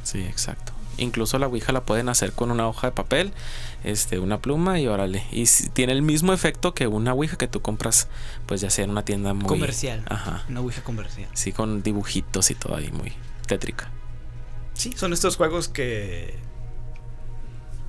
[0.04, 0.72] Sí, exacto.
[0.98, 3.32] Incluso la Ouija la pueden hacer con una hoja de papel,
[3.86, 5.24] este, una pluma y órale.
[5.30, 8.08] Y tiene el mismo efecto que una Ouija que tú compras,
[8.46, 9.46] pues ya sea en una tienda muy...
[9.46, 10.04] Comercial.
[10.08, 10.44] Ajá.
[10.48, 11.28] Una Ouija comercial.
[11.32, 13.12] Sí, con dibujitos y todo ahí, muy
[13.46, 13.90] tétrica.
[14.74, 16.38] Sí, son estos juegos que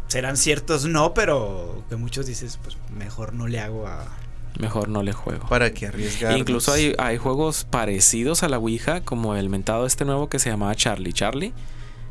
[0.07, 4.07] serán ciertos no, pero que muchos dices, pues mejor no le hago a,
[4.59, 5.47] Mejor no le juego.
[5.47, 6.37] ¿Para qué arriesgar?
[6.37, 10.49] Incluso hay, hay juegos parecidos a la Ouija, como el mentado este nuevo que se
[10.49, 11.53] llamaba Charlie Charlie.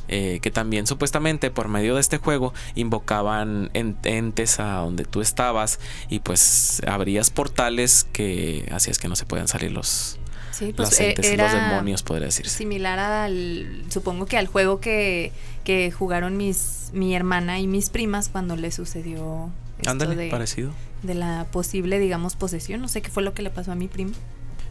[0.08, 5.20] Eh, que también supuestamente por medio de este juego invocaban en- entes a donde tú
[5.20, 10.18] estabas y pues abrías portales que hacías que no se puedan salir los,
[10.52, 12.56] Sí, pues eh, entes, era los demonios, podría decirse.
[12.56, 15.32] similar al, supongo que al juego que,
[15.64, 20.72] que jugaron mis, mi hermana y mis primas cuando le sucedió esto Ándale, de, parecido.
[21.02, 22.80] de la posible, digamos, posesión.
[22.80, 24.12] No sé qué fue lo que le pasó a mi prima.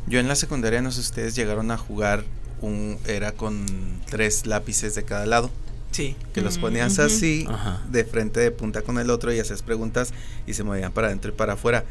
[0.07, 2.23] Yo en la secundaria, no sé si ustedes llegaron a jugar
[2.61, 2.97] un.
[3.05, 3.65] Era con
[4.09, 5.49] tres lápices de cada lado.
[5.91, 6.15] Sí.
[6.33, 7.81] Que los Mm, ponías así, Ajá.
[7.89, 10.13] de frente de punta con el otro y hacías preguntas
[10.45, 11.85] y se movían para adentro y para afuera.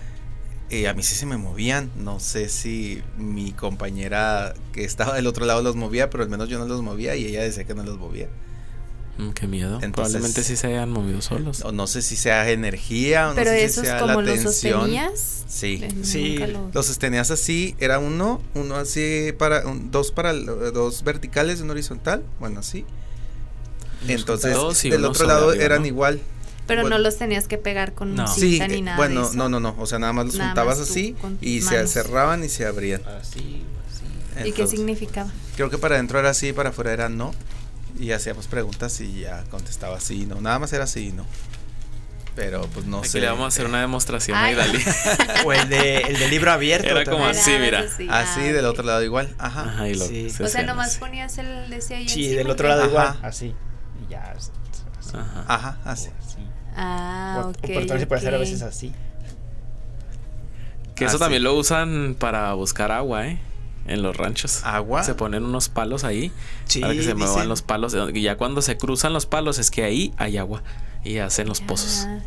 [0.71, 1.91] Eh, a mí sí se me movían.
[1.97, 6.49] No sé si mi compañera que estaba del otro lado los movía, pero al menos
[6.49, 8.29] yo no los movía y ella decía que no los movía.
[9.17, 9.75] Mm, qué miedo.
[9.75, 11.61] Entonces- Probablemente sí se hayan movido solos.
[11.63, 14.43] O no sé si sea energía o Pero no sé si sea como la los
[14.43, 14.81] tensión.
[14.81, 15.45] sostenías.
[15.49, 15.81] Sí.
[15.83, 21.05] eh, Sí, los- Los sostenías así, era uno, uno así para, un- dos para, dos
[21.05, 22.85] verticales y uno horizontal, bueno así.
[24.09, 25.87] Entonces, y del otro lado arriba, eran ¿no?
[25.87, 26.21] igual.
[26.67, 26.97] Pero bueno.
[26.97, 28.27] no los tenías que pegar con No.
[28.27, 29.37] Sí, cinta ni eh, nada bueno, de eso.
[29.37, 31.75] no, no, no, o sea, nada más los Nada juntabas más así y tus se
[31.77, 31.91] manos.
[31.91, 33.03] cerraban y se abrían.
[33.07, 34.41] Así, así.
[34.41, 35.31] ¿Y qué Entonces, significaba?
[35.57, 37.33] Creo que para adentro era así, para afuera era no.
[37.99, 40.41] Y hacíamos preguntas y ya contestaba sí y no.
[40.41, 41.25] Nada más era sí y no.
[42.35, 43.21] Pero pues no Aquí sé.
[43.21, 44.55] le vamos a hacer una demostración Ay.
[44.55, 44.85] a Idali.
[45.47, 46.89] O el de, el de libro abierto.
[46.89, 47.41] Era como también.
[47.41, 48.19] así, Era mira.
[48.21, 49.33] así, ah, del otro lado igual.
[49.39, 49.63] Ajá.
[49.63, 50.31] Ajá, y lo- Sí.
[50.31, 50.99] se O sea, nomás así.
[50.99, 53.07] ponías el de ese ahí Sí, encima del otro lado igual.
[53.07, 53.27] Ajá.
[53.29, 53.55] Así.
[54.05, 54.23] Y ya.
[54.37, 54.51] así.
[55.17, 55.45] Ajá.
[55.47, 56.09] Ajá, así.
[56.09, 56.39] O así.
[56.75, 57.57] Ah, O- ok.
[57.57, 58.93] o pero también se puede hacer a veces así.
[60.97, 63.39] Que eso también lo usan para buscar agua, ¿eh?
[63.87, 64.61] En los ranchos.
[64.65, 65.03] Agua.
[65.05, 66.33] Se ponen unos palos ahí
[66.67, 67.49] Sí, para que se muevan dicen.
[67.49, 67.95] los palos.
[68.15, 70.63] Y ya cuando se cruzan los palos es que ahí hay agua.
[71.05, 72.05] Y hacen los pozos.
[72.07, 72.21] Ah.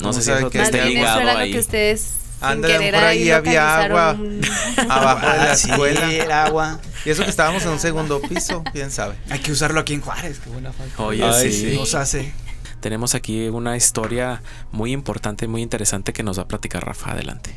[0.00, 1.52] No ¿Cómo sé si eso que te esté eso ligado era lo ahí.
[1.52, 4.16] que ustedes Ándale, mejor ahí ahí había agua.
[4.88, 6.12] Abajo de la Ah, sí, escuela.
[6.12, 6.80] el agua.
[7.04, 9.14] Y eso que estábamos en un segundo piso, quién sabe.
[9.30, 10.40] Hay que usarlo aquí en Juárez.
[10.42, 11.00] Qué buena falta.
[11.02, 11.70] Oye, Ay, sí.
[11.70, 11.76] sí.
[11.76, 12.32] Nos hace.
[12.80, 14.42] Tenemos aquí una historia
[14.72, 17.12] muy importante, muy interesante que nos va a platicar Rafa.
[17.12, 17.54] Adelante.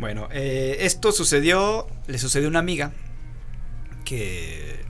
[0.00, 2.92] Bueno, eh, esto sucedió, le sucedió a una amiga
[4.06, 4.80] que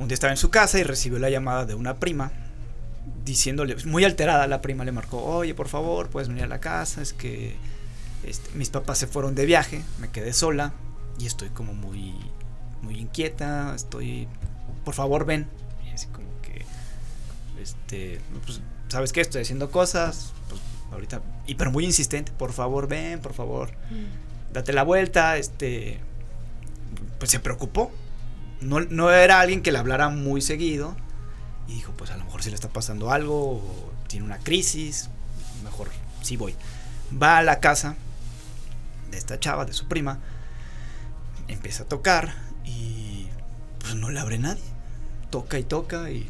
[0.00, 2.32] un día estaba en su casa y recibió la llamada de una prima
[3.24, 7.02] diciéndole, muy alterada la prima le marcó, oye, por favor, puedes venir a la casa,
[7.02, 7.54] es que
[8.24, 10.72] este, mis papás se fueron de viaje, me quedé sola
[11.16, 12.16] y estoy como muy,
[12.82, 14.26] muy inquieta, estoy,
[14.84, 15.46] por favor, ven.
[15.86, 16.64] Y así como que,
[17.62, 19.20] este, pues, ¿sabes qué?
[19.20, 20.32] Estoy haciendo cosas,
[20.92, 23.70] ahorita, y pero muy insistente, por favor, ven, por favor
[24.52, 26.00] date la vuelta, este,
[27.18, 27.90] pues se preocupó.
[28.60, 30.94] No, no era alguien que le hablara muy seguido
[31.66, 35.08] y dijo, pues a lo mejor si le está pasando algo o tiene una crisis,
[35.64, 35.88] mejor
[36.22, 36.54] sí voy.
[37.20, 37.96] Va a la casa
[39.10, 40.18] de esta chava, de su prima,
[41.48, 43.28] empieza a tocar y
[43.78, 44.62] pues no le abre nadie.
[45.30, 46.28] Toca y toca y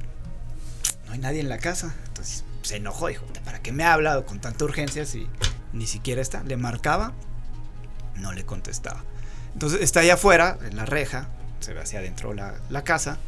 [1.06, 1.94] no hay nadie en la casa.
[2.06, 5.26] Entonces se enojó, dijo, ¿para qué me ha hablado con tanta urgencia si
[5.72, 6.42] ni siquiera está?
[6.42, 7.12] Le marcaba
[8.20, 9.02] no le contestaba.
[9.52, 11.28] Entonces está allá afuera, en la reja,
[11.60, 13.18] se ve hacia adentro la, la casa,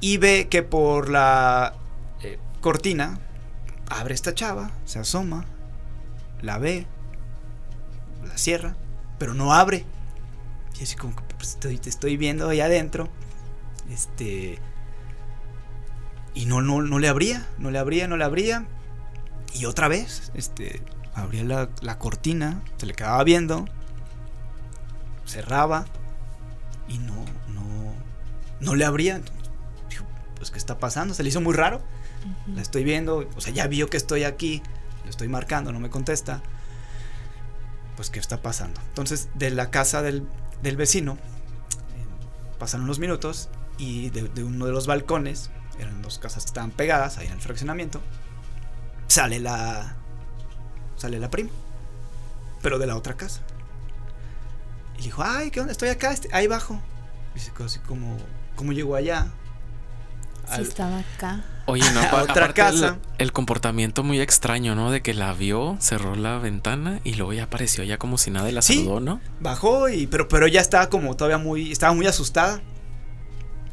[0.00, 1.74] y ve que por la
[2.22, 3.18] eh, cortina
[3.88, 5.44] abre esta chava, se asoma,
[6.40, 6.86] la ve,
[8.26, 8.76] la cierra,
[9.18, 9.84] pero no abre.
[10.78, 13.08] Y así como que pues, te estoy viendo ahí adentro.
[13.90, 14.58] Este.
[16.34, 18.66] Y no, no, no le abría, no le abría, no le abría.
[19.54, 20.82] Y otra vez, este,
[21.14, 23.66] abría la, la cortina, se le quedaba viendo,
[25.26, 25.86] cerraba
[26.88, 27.94] y no, no,
[28.60, 29.20] no le abría.
[29.88, 30.04] Dijo,
[30.36, 31.14] pues, ¿qué está pasando?
[31.14, 31.80] Se le hizo muy raro.
[32.54, 34.62] La estoy viendo, o sea, ya vio que estoy aquí,
[35.04, 36.42] lo estoy marcando, no me contesta.
[37.96, 38.80] Pues, ¿qué está pasando?
[38.88, 40.26] Entonces, de la casa del,
[40.62, 46.18] del vecino, eh, pasaron unos minutos y de, de uno de los balcones, eran dos
[46.18, 48.00] casas que estaban pegadas ahí en el fraccionamiento,
[49.08, 49.96] sale la,
[50.96, 51.50] sale la prima,
[52.62, 53.40] pero de la otra casa.
[54.94, 55.72] Y le dijo, ay, ¿qué onda?
[55.72, 56.80] Estoy acá, este, ahí bajo.
[57.34, 58.16] Y se quedó así como,
[58.56, 59.26] ¿cómo llegó allá?
[60.46, 61.42] Sí, Al- estaba acá.
[61.66, 62.98] Oye, no, A otra el- casa.
[63.18, 64.90] El, comportamiento muy extraño, ¿no?
[64.90, 68.48] De que la vio, cerró la ventana y luego ya apareció ya como si nada
[68.48, 68.78] y la Sí.
[68.78, 69.20] saludó, ¿no?
[69.40, 72.60] Bajó y pero pero ella estaba como todavía muy estaba muy asustada.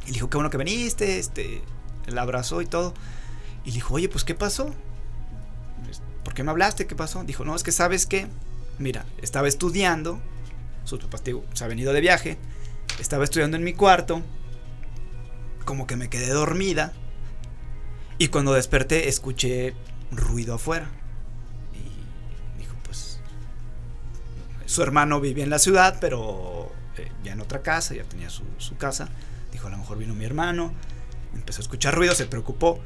[0.04, 1.62] Y le dijo, "Qué bueno que viniste", este,
[2.08, 2.94] la abrazó y todo.
[3.64, 4.74] Y le dijo, "Oye, pues ¿qué pasó?
[6.24, 6.88] ¿Por qué me hablaste?
[6.88, 8.28] ¿Qué pasó?" Dijo, "No, es que sabes qué?
[8.80, 10.20] Mira, estaba estudiando,
[10.84, 11.22] sus papás
[11.54, 12.38] se ha venido de viaje,
[13.00, 14.22] estaba estudiando en mi cuarto,
[15.66, 16.94] como que me quedé dormida
[18.18, 19.76] y cuando desperté escuché
[20.12, 20.90] ruido afuera."
[21.74, 23.20] Y dijo, "Pues
[24.66, 28.44] Su hermano vivía en la ciudad, pero eh, ya en otra casa, ya tenía su,
[28.58, 29.10] su casa.
[29.52, 30.74] Dijo, a lo mejor vino mi hermano.
[31.34, 32.80] Empezó a escuchar ruido, se preocupó.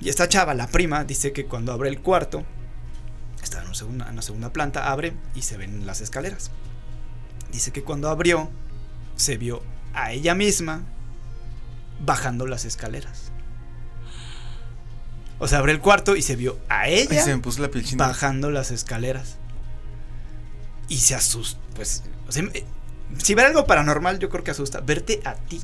[0.00, 2.44] Y esta chava, la prima, dice que cuando abre el cuarto,
[3.42, 6.50] está en, una segunda, en la segunda planta, abre y se ven las escaleras.
[7.50, 8.50] Dice que cuando abrió,
[9.16, 9.62] se vio
[9.94, 10.82] a ella misma
[12.04, 13.32] bajando las escaleras.
[15.40, 17.70] O sea, abre el cuarto y se vio a Ay, ella se me puso la
[17.70, 19.36] piel bajando las escaleras.
[20.88, 21.60] Y se asusta.
[21.74, 22.44] Pues, o sea,
[23.18, 24.80] si ver algo paranormal, yo creo que asusta.
[24.80, 25.60] Verte a ti.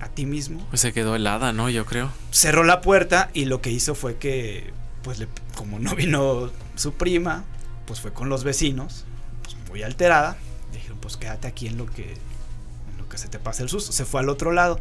[0.00, 0.66] A ti mismo.
[0.70, 1.68] Pues se quedó helada, ¿no?
[1.68, 2.10] Yo creo.
[2.30, 4.72] Cerró la puerta y lo que hizo fue que,
[5.02, 7.44] pues, le- como no vino su prima,
[7.86, 9.04] pues fue con los vecinos,
[9.42, 10.36] pues muy alterada.
[10.72, 13.92] Dijeron, pues quédate aquí en lo que, en lo que se te pase el susto.
[13.92, 14.80] Se fue al otro lado.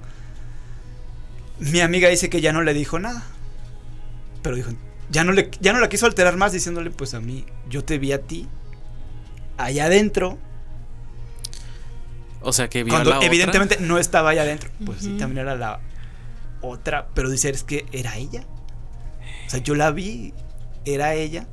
[1.59, 3.24] Mi amiga dice que ya no le dijo nada.
[4.41, 4.72] Pero dijo,
[5.09, 7.97] ya no, le, ya no la quiso alterar más diciéndole, pues a mí, yo te
[7.97, 8.47] vi a ti
[9.57, 10.38] allá adentro.
[12.50, 13.26] O sea que vio a Cuando otra.
[13.28, 14.70] evidentemente no estaba allá adentro.
[14.86, 15.80] Pues sí, también era la
[16.62, 17.08] otra.
[17.14, 18.43] Pero dice, es que era ella.
[19.47, 20.34] O sea, yo la vi,
[20.86, 21.47] era ella.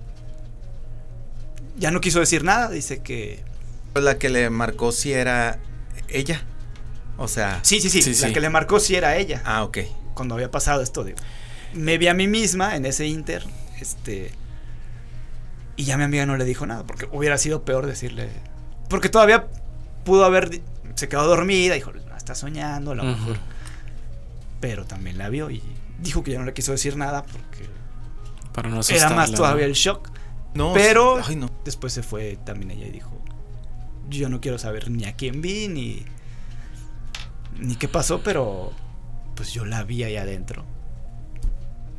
[1.76, 3.44] Ya no quiso decir nada, dice que...
[3.94, 5.58] La que le marcó si era
[6.08, 6.42] ella.
[7.18, 7.60] O sea.
[7.62, 8.32] Sí, sí, sí, Sí, la sí.
[8.32, 9.42] que le marcó sí era ella.
[9.44, 9.78] Ah, ok.
[10.14, 11.18] Cuando había pasado esto, digo.
[11.74, 13.44] Me vi a mí misma en ese inter,
[13.80, 14.32] este...
[15.76, 18.30] Y ya mi amiga no le dijo nada, porque hubiera sido peor decirle...
[18.88, 19.46] Porque todavía
[20.04, 20.62] pudo haber...
[20.96, 23.36] Se quedó dormida, dijo, "Ah, está soñando, a lo mejor.
[24.60, 25.62] Pero también la vio y
[26.00, 27.68] dijo que ya no le quiso decir nada porque
[28.52, 30.10] Para no era más todavía el shock.
[30.54, 31.50] No, Pero- Ay, no.
[31.64, 33.20] Después se fue también ella y dijo,
[34.08, 36.04] yo no quiero saber ni a quién vi ni
[37.58, 38.72] ni qué pasó, pero
[39.34, 40.64] pues yo la vi ahí adentro.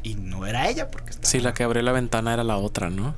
[0.04, 2.90] Y no era ella porque estaba Sí, la que abrió la ventana era la otra,
[2.90, 3.14] ¿no?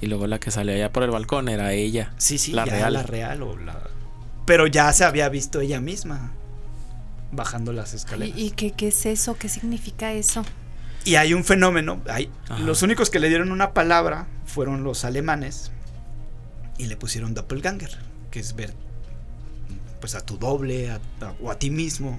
[0.00, 2.12] Y luego la que salió allá por el balcón era ella.
[2.18, 2.92] Sí, sí, la ya real.
[2.94, 3.78] la real o la
[4.46, 6.32] pero ya se había visto ella misma
[7.32, 8.36] bajando las escaleras.
[8.36, 9.36] ¿Y, y qué, qué es eso?
[9.38, 10.44] ¿Qué significa eso?
[11.04, 15.70] Y hay un fenómeno, hay, los únicos que le dieron una palabra fueron los alemanes
[16.76, 17.96] y le pusieron doppelganger,
[18.30, 18.74] que es ver
[20.00, 22.18] pues a tu doble a- a- o a ti mismo.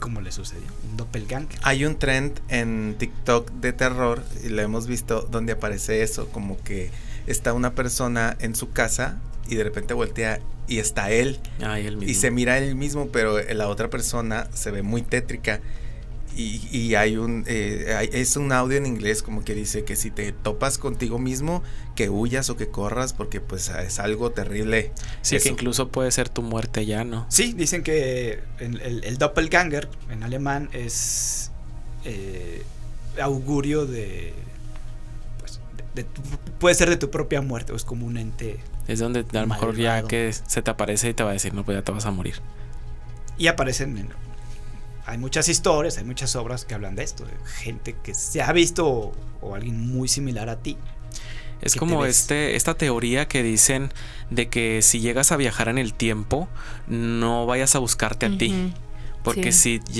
[0.00, 0.66] ¿Cómo le sucedió?
[0.90, 1.58] Un doppelganger.
[1.62, 6.58] Hay un trend en TikTok de terror, y lo hemos visto, donde aparece eso, como
[6.62, 6.90] que
[7.26, 9.16] está una persona en su casa
[9.48, 11.38] y de repente voltea y está él.
[11.60, 12.10] Ay, el mismo.
[12.10, 15.60] Y se mira él mismo, pero la otra persona se ve muy tétrica.
[16.38, 19.96] Y, y hay un eh, hay- es un audio en inglés como que dice que
[19.96, 21.62] si te topas contigo mismo
[21.94, 24.92] que huyas o que corras porque pues es algo terrible
[25.22, 25.44] Sí, eso.
[25.44, 27.24] que incluso puede ser tu muerte ya, ¿no?
[27.30, 31.52] Sí, dicen que el, el- el doppelganger en alemán es
[32.04, 32.62] eh,
[33.18, 34.34] augurio de,
[35.38, 35.58] pues,
[35.94, 36.20] de- de tu-
[36.58, 38.58] puede ser de tu propia muerte, o es como un ente
[38.88, 41.52] Es donde a lo mejor ya que se te aparece y te va a decir,
[41.54, 42.36] no, pues ya te vas a morir.
[43.38, 44.08] Y aparecen en-
[45.06, 48.52] hay muchas historias, hay muchas obras que hablan de esto, de gente que se ha
[48.52, 50.76] visto o, o alguien muy similar a ti.
[51.60, 53.92] Es ¿Qué te como este, esta teoría que dicen
[54.30, 56.48] de que si llegas a viajar en el tiempo,
[56.86, 58.72] no vayas a buscarte a ti.
[59.22, 59.80] Porque Sí.
[59.88, 59.92] si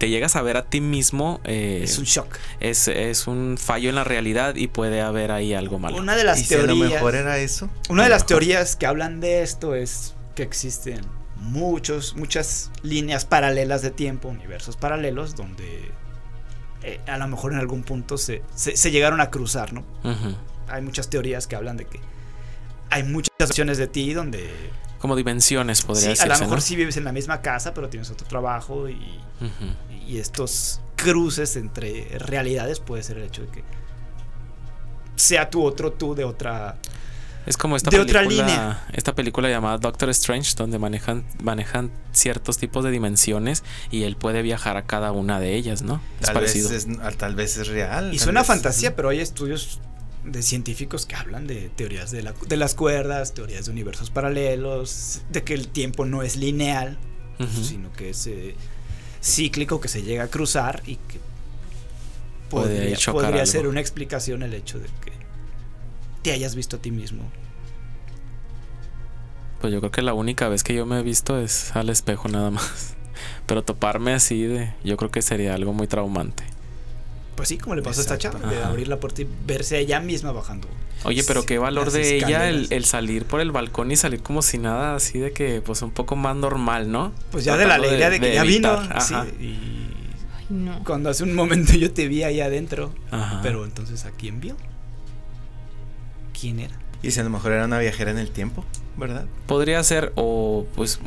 [0.00, 2.38] te llegas a ver a ti mismo, eh, es un shock.
[2.58, 5.98] es, es un fallo en la realidad y puede haber ahí algo malo.
[5.98, 8.26] Una de las y si a lo teorías, mejor era eso una de las mejor.
[8.28, 11.02] teorías que hablan de esto es que existen
[11.36, 15.90] muchos, muchas líneas paralelas de tiempo, universos paralelos, donde
[16.82, 19.84] eh, a lo mejor en algún punto se, se, se llegaron a cruzar, ¿no?
[20.66, 22.00] Hay muchas teorías que hablan de que
[22.90, 24.50] hay muchas opciones de ti donde
[24.98, 26.60] Como dimensiones, podría sí, a lo mejor ¿no?
[26.60, 29.20] sí vives en la misma casa, pero tienes otro trabajo y,
[30.06, 33.64] y estos cruces entre realidades puede ser el hecho de que
[35.16, 36.76] sea tu otro tú de otra
[37.46, 38.84] Es como esta De película, otra línea.
[38.92, 44.42] esta película llamada Doctor Strange, donde manejan, manejan ciertos tipos de dimensiones y él puede
[44.42, 46.00] viajar a cada una de ellas, ¿no?
[46.20, 46.68] Es tal parecido.
[46.70, 49.80] vez es, ah, tal vez es real Y suena vez- fantasía, pero hay estudios
[50.24, 55.22] de científicos que hablan de teorías de, la- de las cuerdas, teorías de universos paralelos,
[55.30, 56.98] de que el tiempo no es lineal,
[57.62, 58.54] sino que es eh,
[59.22, 61.18] cíclico, que se llega a cruzar y que
[62.50, 65.12] podría, podría ser una explicación el hecho de que
[66.22, 67.22] te hayas visto a ti mismo.
[69.60, 72.28] Pues yo creo que la única vez que yo me he visto es al espejo
[72.28, 72.94] nada más.
[73.46, 76.44] Pero toparme así de, yo creo que sería algo muy traumante.
[77.34, 80.00] Pues sí, como le pasó a esta chava, de abrir la puerta y verse ella
[80.00, 80.68] misma bajando.
[81.04, 84.58] Oye, pero qué valor de ella el, salir por el balcón y salir como si
[84.58, 87.12] nada, así de que pues un poco más normal, ¿no?
[87.30, 88.78] Pues ya de la alegría de, que ya vino.
[89.00, 89.58] sí, y
[90.36, 90.84] Ay, no.
[90.84, 92.92] cuando hace un momento yo te vi ahí adentro.
[93.10, 93.40] Ajá.
[93.42, 94.56] Pero entonces, ¿a quién vio?
[96.40, 96.74] quién era.
[97.02, 98.64] Y si a lo mejor era una viajera en el tiempo,
[98.96, 99.26] ¿verdad?
[99.46, 101.00] Podría ser, o pues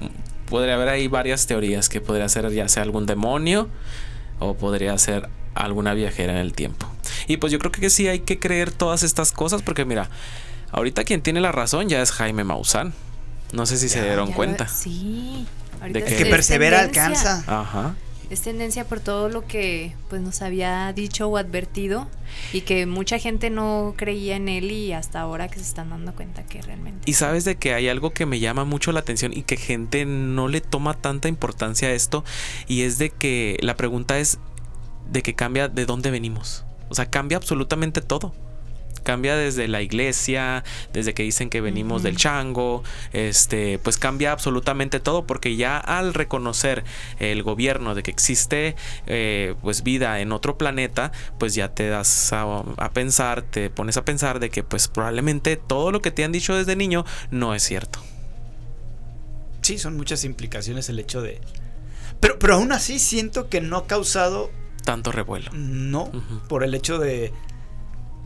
[0.49, 3.69] podría haber ahí varias teorías que podría ser ya sea algún demonio
[4.39, 6.87] o podría ser alguna viajera en el tiempo.
[7.27, 10.09] Y pues yo creo que sí hay que creer todas estas cosas porque mira,
[10.71, 12.93] ahorita quien tiene la razón ya es Jaime Maussan.
[13.51, 14.67] No sé si se dieron Ya, cuenta.
[14.67, 15.45] Sí.
[15.79, 17.35] De Ahorita que- es- Que es persevera tendencia.
[17.37, 17.61] alcanza.
[17.61, 17.95] Ajá.
[18.29, 22.07] Es tendencia por todo lo que pues nos había dicho o advertido
[22.51, 26.15] y que mucha gente no creía en él y hasta ahora que se están dando
[26.15, 27.01] cuenta que realmente.
[27.05, 30.05] Y sabes de que hay algo que me llama mucho la atención y que gente
[30.05, 32.23] no le toma tanta importancia a esto
[32.67, 34.39] y es de que la pregunta es
[35.13, 36.65] de que cambia de dónde venimos.
[36.89, 38.33] O sea, cambia absolutamente todo.
[39.03, 45.01] Cambia desde la iglesia, desde que dicen que venimos del chango, este, pues cambia absolutamente
[45.01, 46.85] todo porque ya al reconocer
[47.19, 52.31] el gobierno de que existe eh, pues vida en otro planeta, pues ya te das
[52.31, 56.23] a, a pensar, te pones a pensar de que pues probablemente todo lo que te
[56.23, 57.99] han dicho desde niño no es cierto.
[59.61, 61.41] Sí, son muchas implicaciones el hecho de...
[62.21, 64.49] Pero, pero aún así siento que no ha causado,
[64.83, 65.51] Tanto revuelo.
[65.53, 66.11] no,
[66.49, 67.33] por el hecho de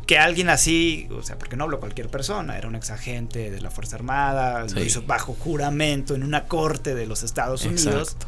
[0.05, 3.69] que alguien así, o sea, porque no habló cualquier persona, era un exagente de la
[3.71, 7.85] Fuerza Armada, lo hizo bajo juramento en una corte de los Estados Unidos.
[8.13, 8.27] Exacto.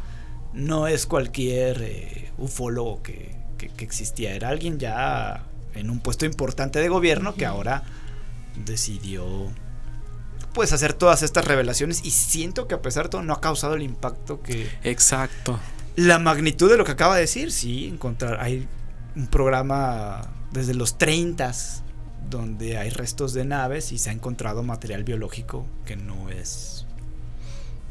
[0.52, 6.26] No es cualquier eh, ufólogo que, que- que existía, era alguien ya en un puesto
[6.26, 7.82] importante de gobierno que ahora
[8.64, 9.24] decidió
[10.52, 13.74] pues hacer todas estas revelaciones y siento que a pesar de todo no ha causado
[13.74, 15.58] el impacto que Exacto.
[15.96, 18.66] La magnitud de lo que acaba de decir, sí, encontrar hay
[19.16, 20.22] un programa
[20.52, 21.52] desde los 30
[22.28, 26.79] donde hay restos de naves y se ha encontrado material biológico que no es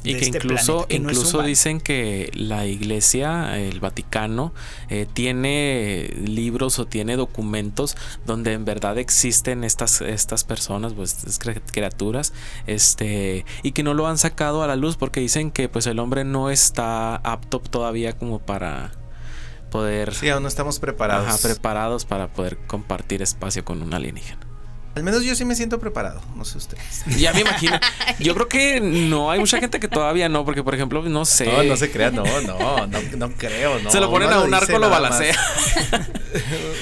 [0.03, 4.53] Y que este incluso, que incluso dicen que la iglesia, el Vaticano,
[4.89, 11.39] eh, tiene libros o tiene documentos donde en verdad existen estas, estas personas, pues estas
[11.71, 12.33] criaturas,
[12.65, 15.99] este, y que no lo han sacado a la luz porque dicen que pues el
[15.99, 18.91] hombre no está apto todavía como para
[19.69, 21.27] poder Sí, aún no estamos preparados.
[21.27, 24.48] ajá, preparados para poder compartir espacio con un alienígena.
[24.95, 27.03] Al menos yo sí me siento preparado, no sé ustedes.
[27.17, 27.79] Ya me imagino.
[28.19, 31.45] Yo creo que no, hay mucha gente que todavía no, porque por ejemplo, no sé.
[31.45, 33.91] No, no se crean, no, no, no, no creo, no.
[33.91, 35.35] Se lo ponen Uno a un arco, lo balacea.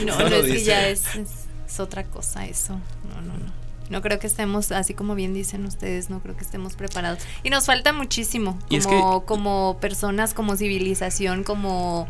[0.05, 1.29] No, no, es que ya es, es,
[1.67, 2.73] es otra cosa eso.
[2.73, 3.67] No, no, no.
[3.89, 7.19] No creo que estemos, así como bien dicen ustedes, no creo que estemos preparados.
[7.43, 12.07] Y nos falta muchísimo, Y es como, como personas, como civilización, como,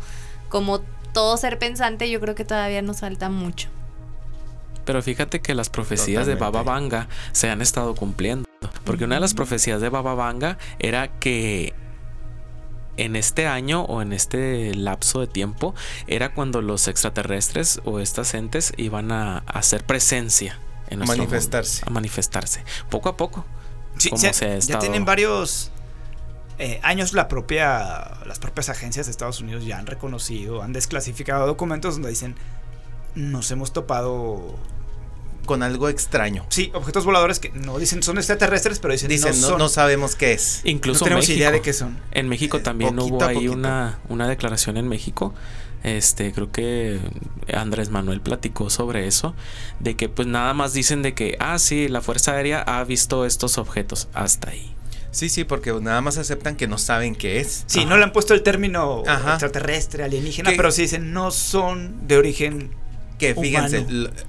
[0.48, 0.80] como
[1.12, 3.68] todo ser pensante, yo creo que todavía nos falta mucho.
[4.88, 6.62] Pero fíjate que las profecías de Baba.
[6.62, 8.48] Vanga se han estado cumpliendo.
[8.84, 11.74] Porque una de las profecías de Baba Vanga era que
[12.96, 15.74] en este año o en este lapso de tiempo
[16.06, 20.58] era cuando los extraterrestres o estas entes iban a, a hacer presencia
[20.88, 21.82] en A nuestro mundo, manifestarse.
[21.86, 22.64] a manifestarse.
[22.88, 23.44] Poco a poco.
[23.98, 25.70] Sí, como se- se ha ya tienen varios
[26.58, 31.46] eh, años la propia, las propias agencias de Estados Unidos ya han reconocido, han desclasificado
[31.46, 32.36] documentos donde dicen
[33.14, 34.56] nos hemos topado,
[35.48, 36.44] Con algo extraño.
[36.50, 39.68] sí, objetos voladores que no dicen son extraterrestres, pero dicen, Dicen, no, no, son, no
[39.68, 40.60] sabemos qué es.
[40.64, 41.38] Incluso no tenemos México.
[41.38, 41.98] idea de qué son.
[42.12, 45.34] En México Eh, también hubo ahí una, una declaración en México.
[45.84, 46.98] Este, creo que
[47.54, 49.34] Andrés Manuel platicó sobre eso,
[49.80, 53.24] de que pues nada más dicen de que, ah, sí, la Fuerza Aérea ha visto
[53.24, 54.74] estos objetos, hasta ahí.
[55.10, 57.64] Sí, sí, porque nada más aceptan que no saben qué es.
[57.66, 57.88] Sí, Ajá.
[57.88, 59.30] no le han puesto el término Ajá.
[59.30, 62.70] extraterrestre, alienígena, pero sí dicen no son de origen
[63.18, 63.78] Que fíjense,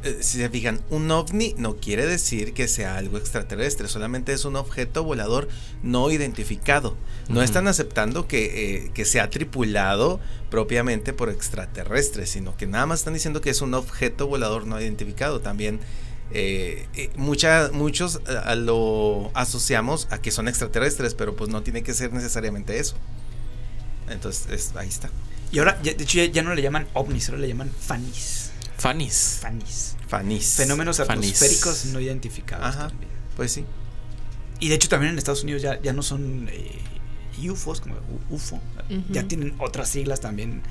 [0.04, 4.46] eh, si se fijan, un ovni no quiere decir que sea algo extraterrestre, solamente es
[4.46, 5.48] un objeto volador
[5.84, 6.98] no identificado.
[7.28, 10.20] No están aceptando que, eh, que sea tripulado
[10.50, 14.82] propiamente por extraterrestres, sino que nada más están diciendo que es un objeto volador no
[14.82, 15.40] identificado.
[15.40, 15.80] También
[16.32, 21.62] eh, eh, mucha- muchos eh, a lo asociamos a que son extraterrestres, pero pues no
[21.64, 22.96] tiene que ser necesariamente eso.
[24.10, 25.10] Entonces, es- ahí está.
[25.52, 28.49] y ahora ya- de hecho ya, ya no le llaman ovnis, ahora le llaman fanis.
[28.80, 29.40] Fanis.
[29.42, 29.96] Fanis.
[30.08, 30.56] Fanis.
[30.56, 31.12] Fenómenos Fanis.
[31.40, 32.88] atmosféricos no identificados Ajá.
[32.88, 33.12] también.
[33.36, 33.66] Pues sí.
[34.60, 36.80] Y de hecho también en Estados Unidos ya, ya no son eh,
[37.50, 38.60] UFOs, como U- UFO.
[39.10, 40.62] Ya tienen otras siglas también.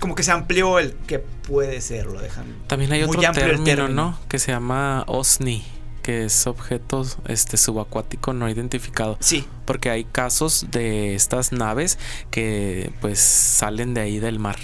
[0.00, 2.46] Como que se amplió el que puede ser, lo dejan.
[2.68, 3.88] También hay muy otro el término.
[3.88, 4.18] ¿no?
[4.28, 5.64] Que se llama OSNI,
[6.02, 9.18] que es objeto este, subacuático no identificado.
[9.20, 11.98] Sí, Porque hay casos de estas naves
[12.30, 14.58] que pues salen de ahí del mar.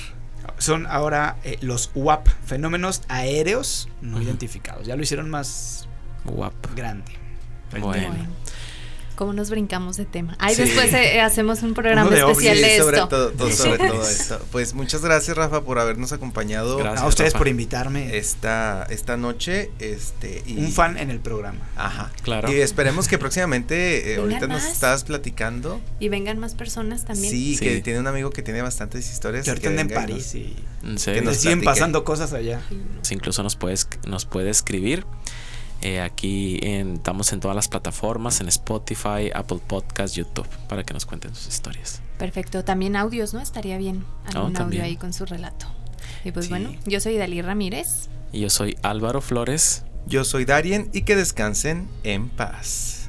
[0.59, 4.87] Son ahora eh, los UAP, fenómenos aéreos no identificados.
[4.87, 5.89] Ya lo hicieron más
[6.25, 6.55] Guap.
[6.75, 7.13] grande.
[7.81, 8.15] Bueno.
[9.15, 10.37] Cómo nos brincamos de tema.
[10.39, 10.63] Ahí Sí.
[10.63, 13.09] después eh, hacemos un programa de especial Sí, de sobre esto.
[13.09, 14.41] todo, todo- sobre todo esto.
[14.53, 17.03] Pues muchas gracias, Rafa, por habernos acompañado Gracias.
[17.03, 17.39] a ustedes Rafa.
[17.39, 18.17] por invitarme.
[18.17, 19.71] esta, esta noche.
[19.79, 21.61] Este, y, Un fan en el programa.
[21.77, 22.13] Ajá.
[22.23, 22.51] Claro.
[22.53, 24.73] Y esperemos que próximamente, eh, ahorita nos más.
[24.73, 25.81] estabas platicando.
[26.01, 27.31] Y vengan más personas también.
[27.31, 27.65] Sí, Sí.
[27.65, 29.45] que tiene un amigo que tiene bastantes historias.
[29.45, 32.61] Que ahorita anda en París y En Que nos siguen pasando cosas allá.
[32.99, 35.07] Pues incluso nos puedes nos puede escribir
[35.85, 40.95] Eh, aquí en- estamos en todas las plataformas en Spotify Apple Podcast YouTube para que
[40.95, 42.65] nos cuenten sus historias Perfecto.
[42.65, 43.41] También audios, ¿no?
[43.41, 44.05] Estaría bien.
[44.27, 44.83] Algún audio también.
[44.85, 45.67] ahí con su relato.
[46.25, 46.51] Y pues Sí.
[46.51, 48.09] bueno, yo soy Dalí Ramírez.
[48.33, 53.04] y yo soy Álvaro Flores Yo soy Darien y que descansen en paz.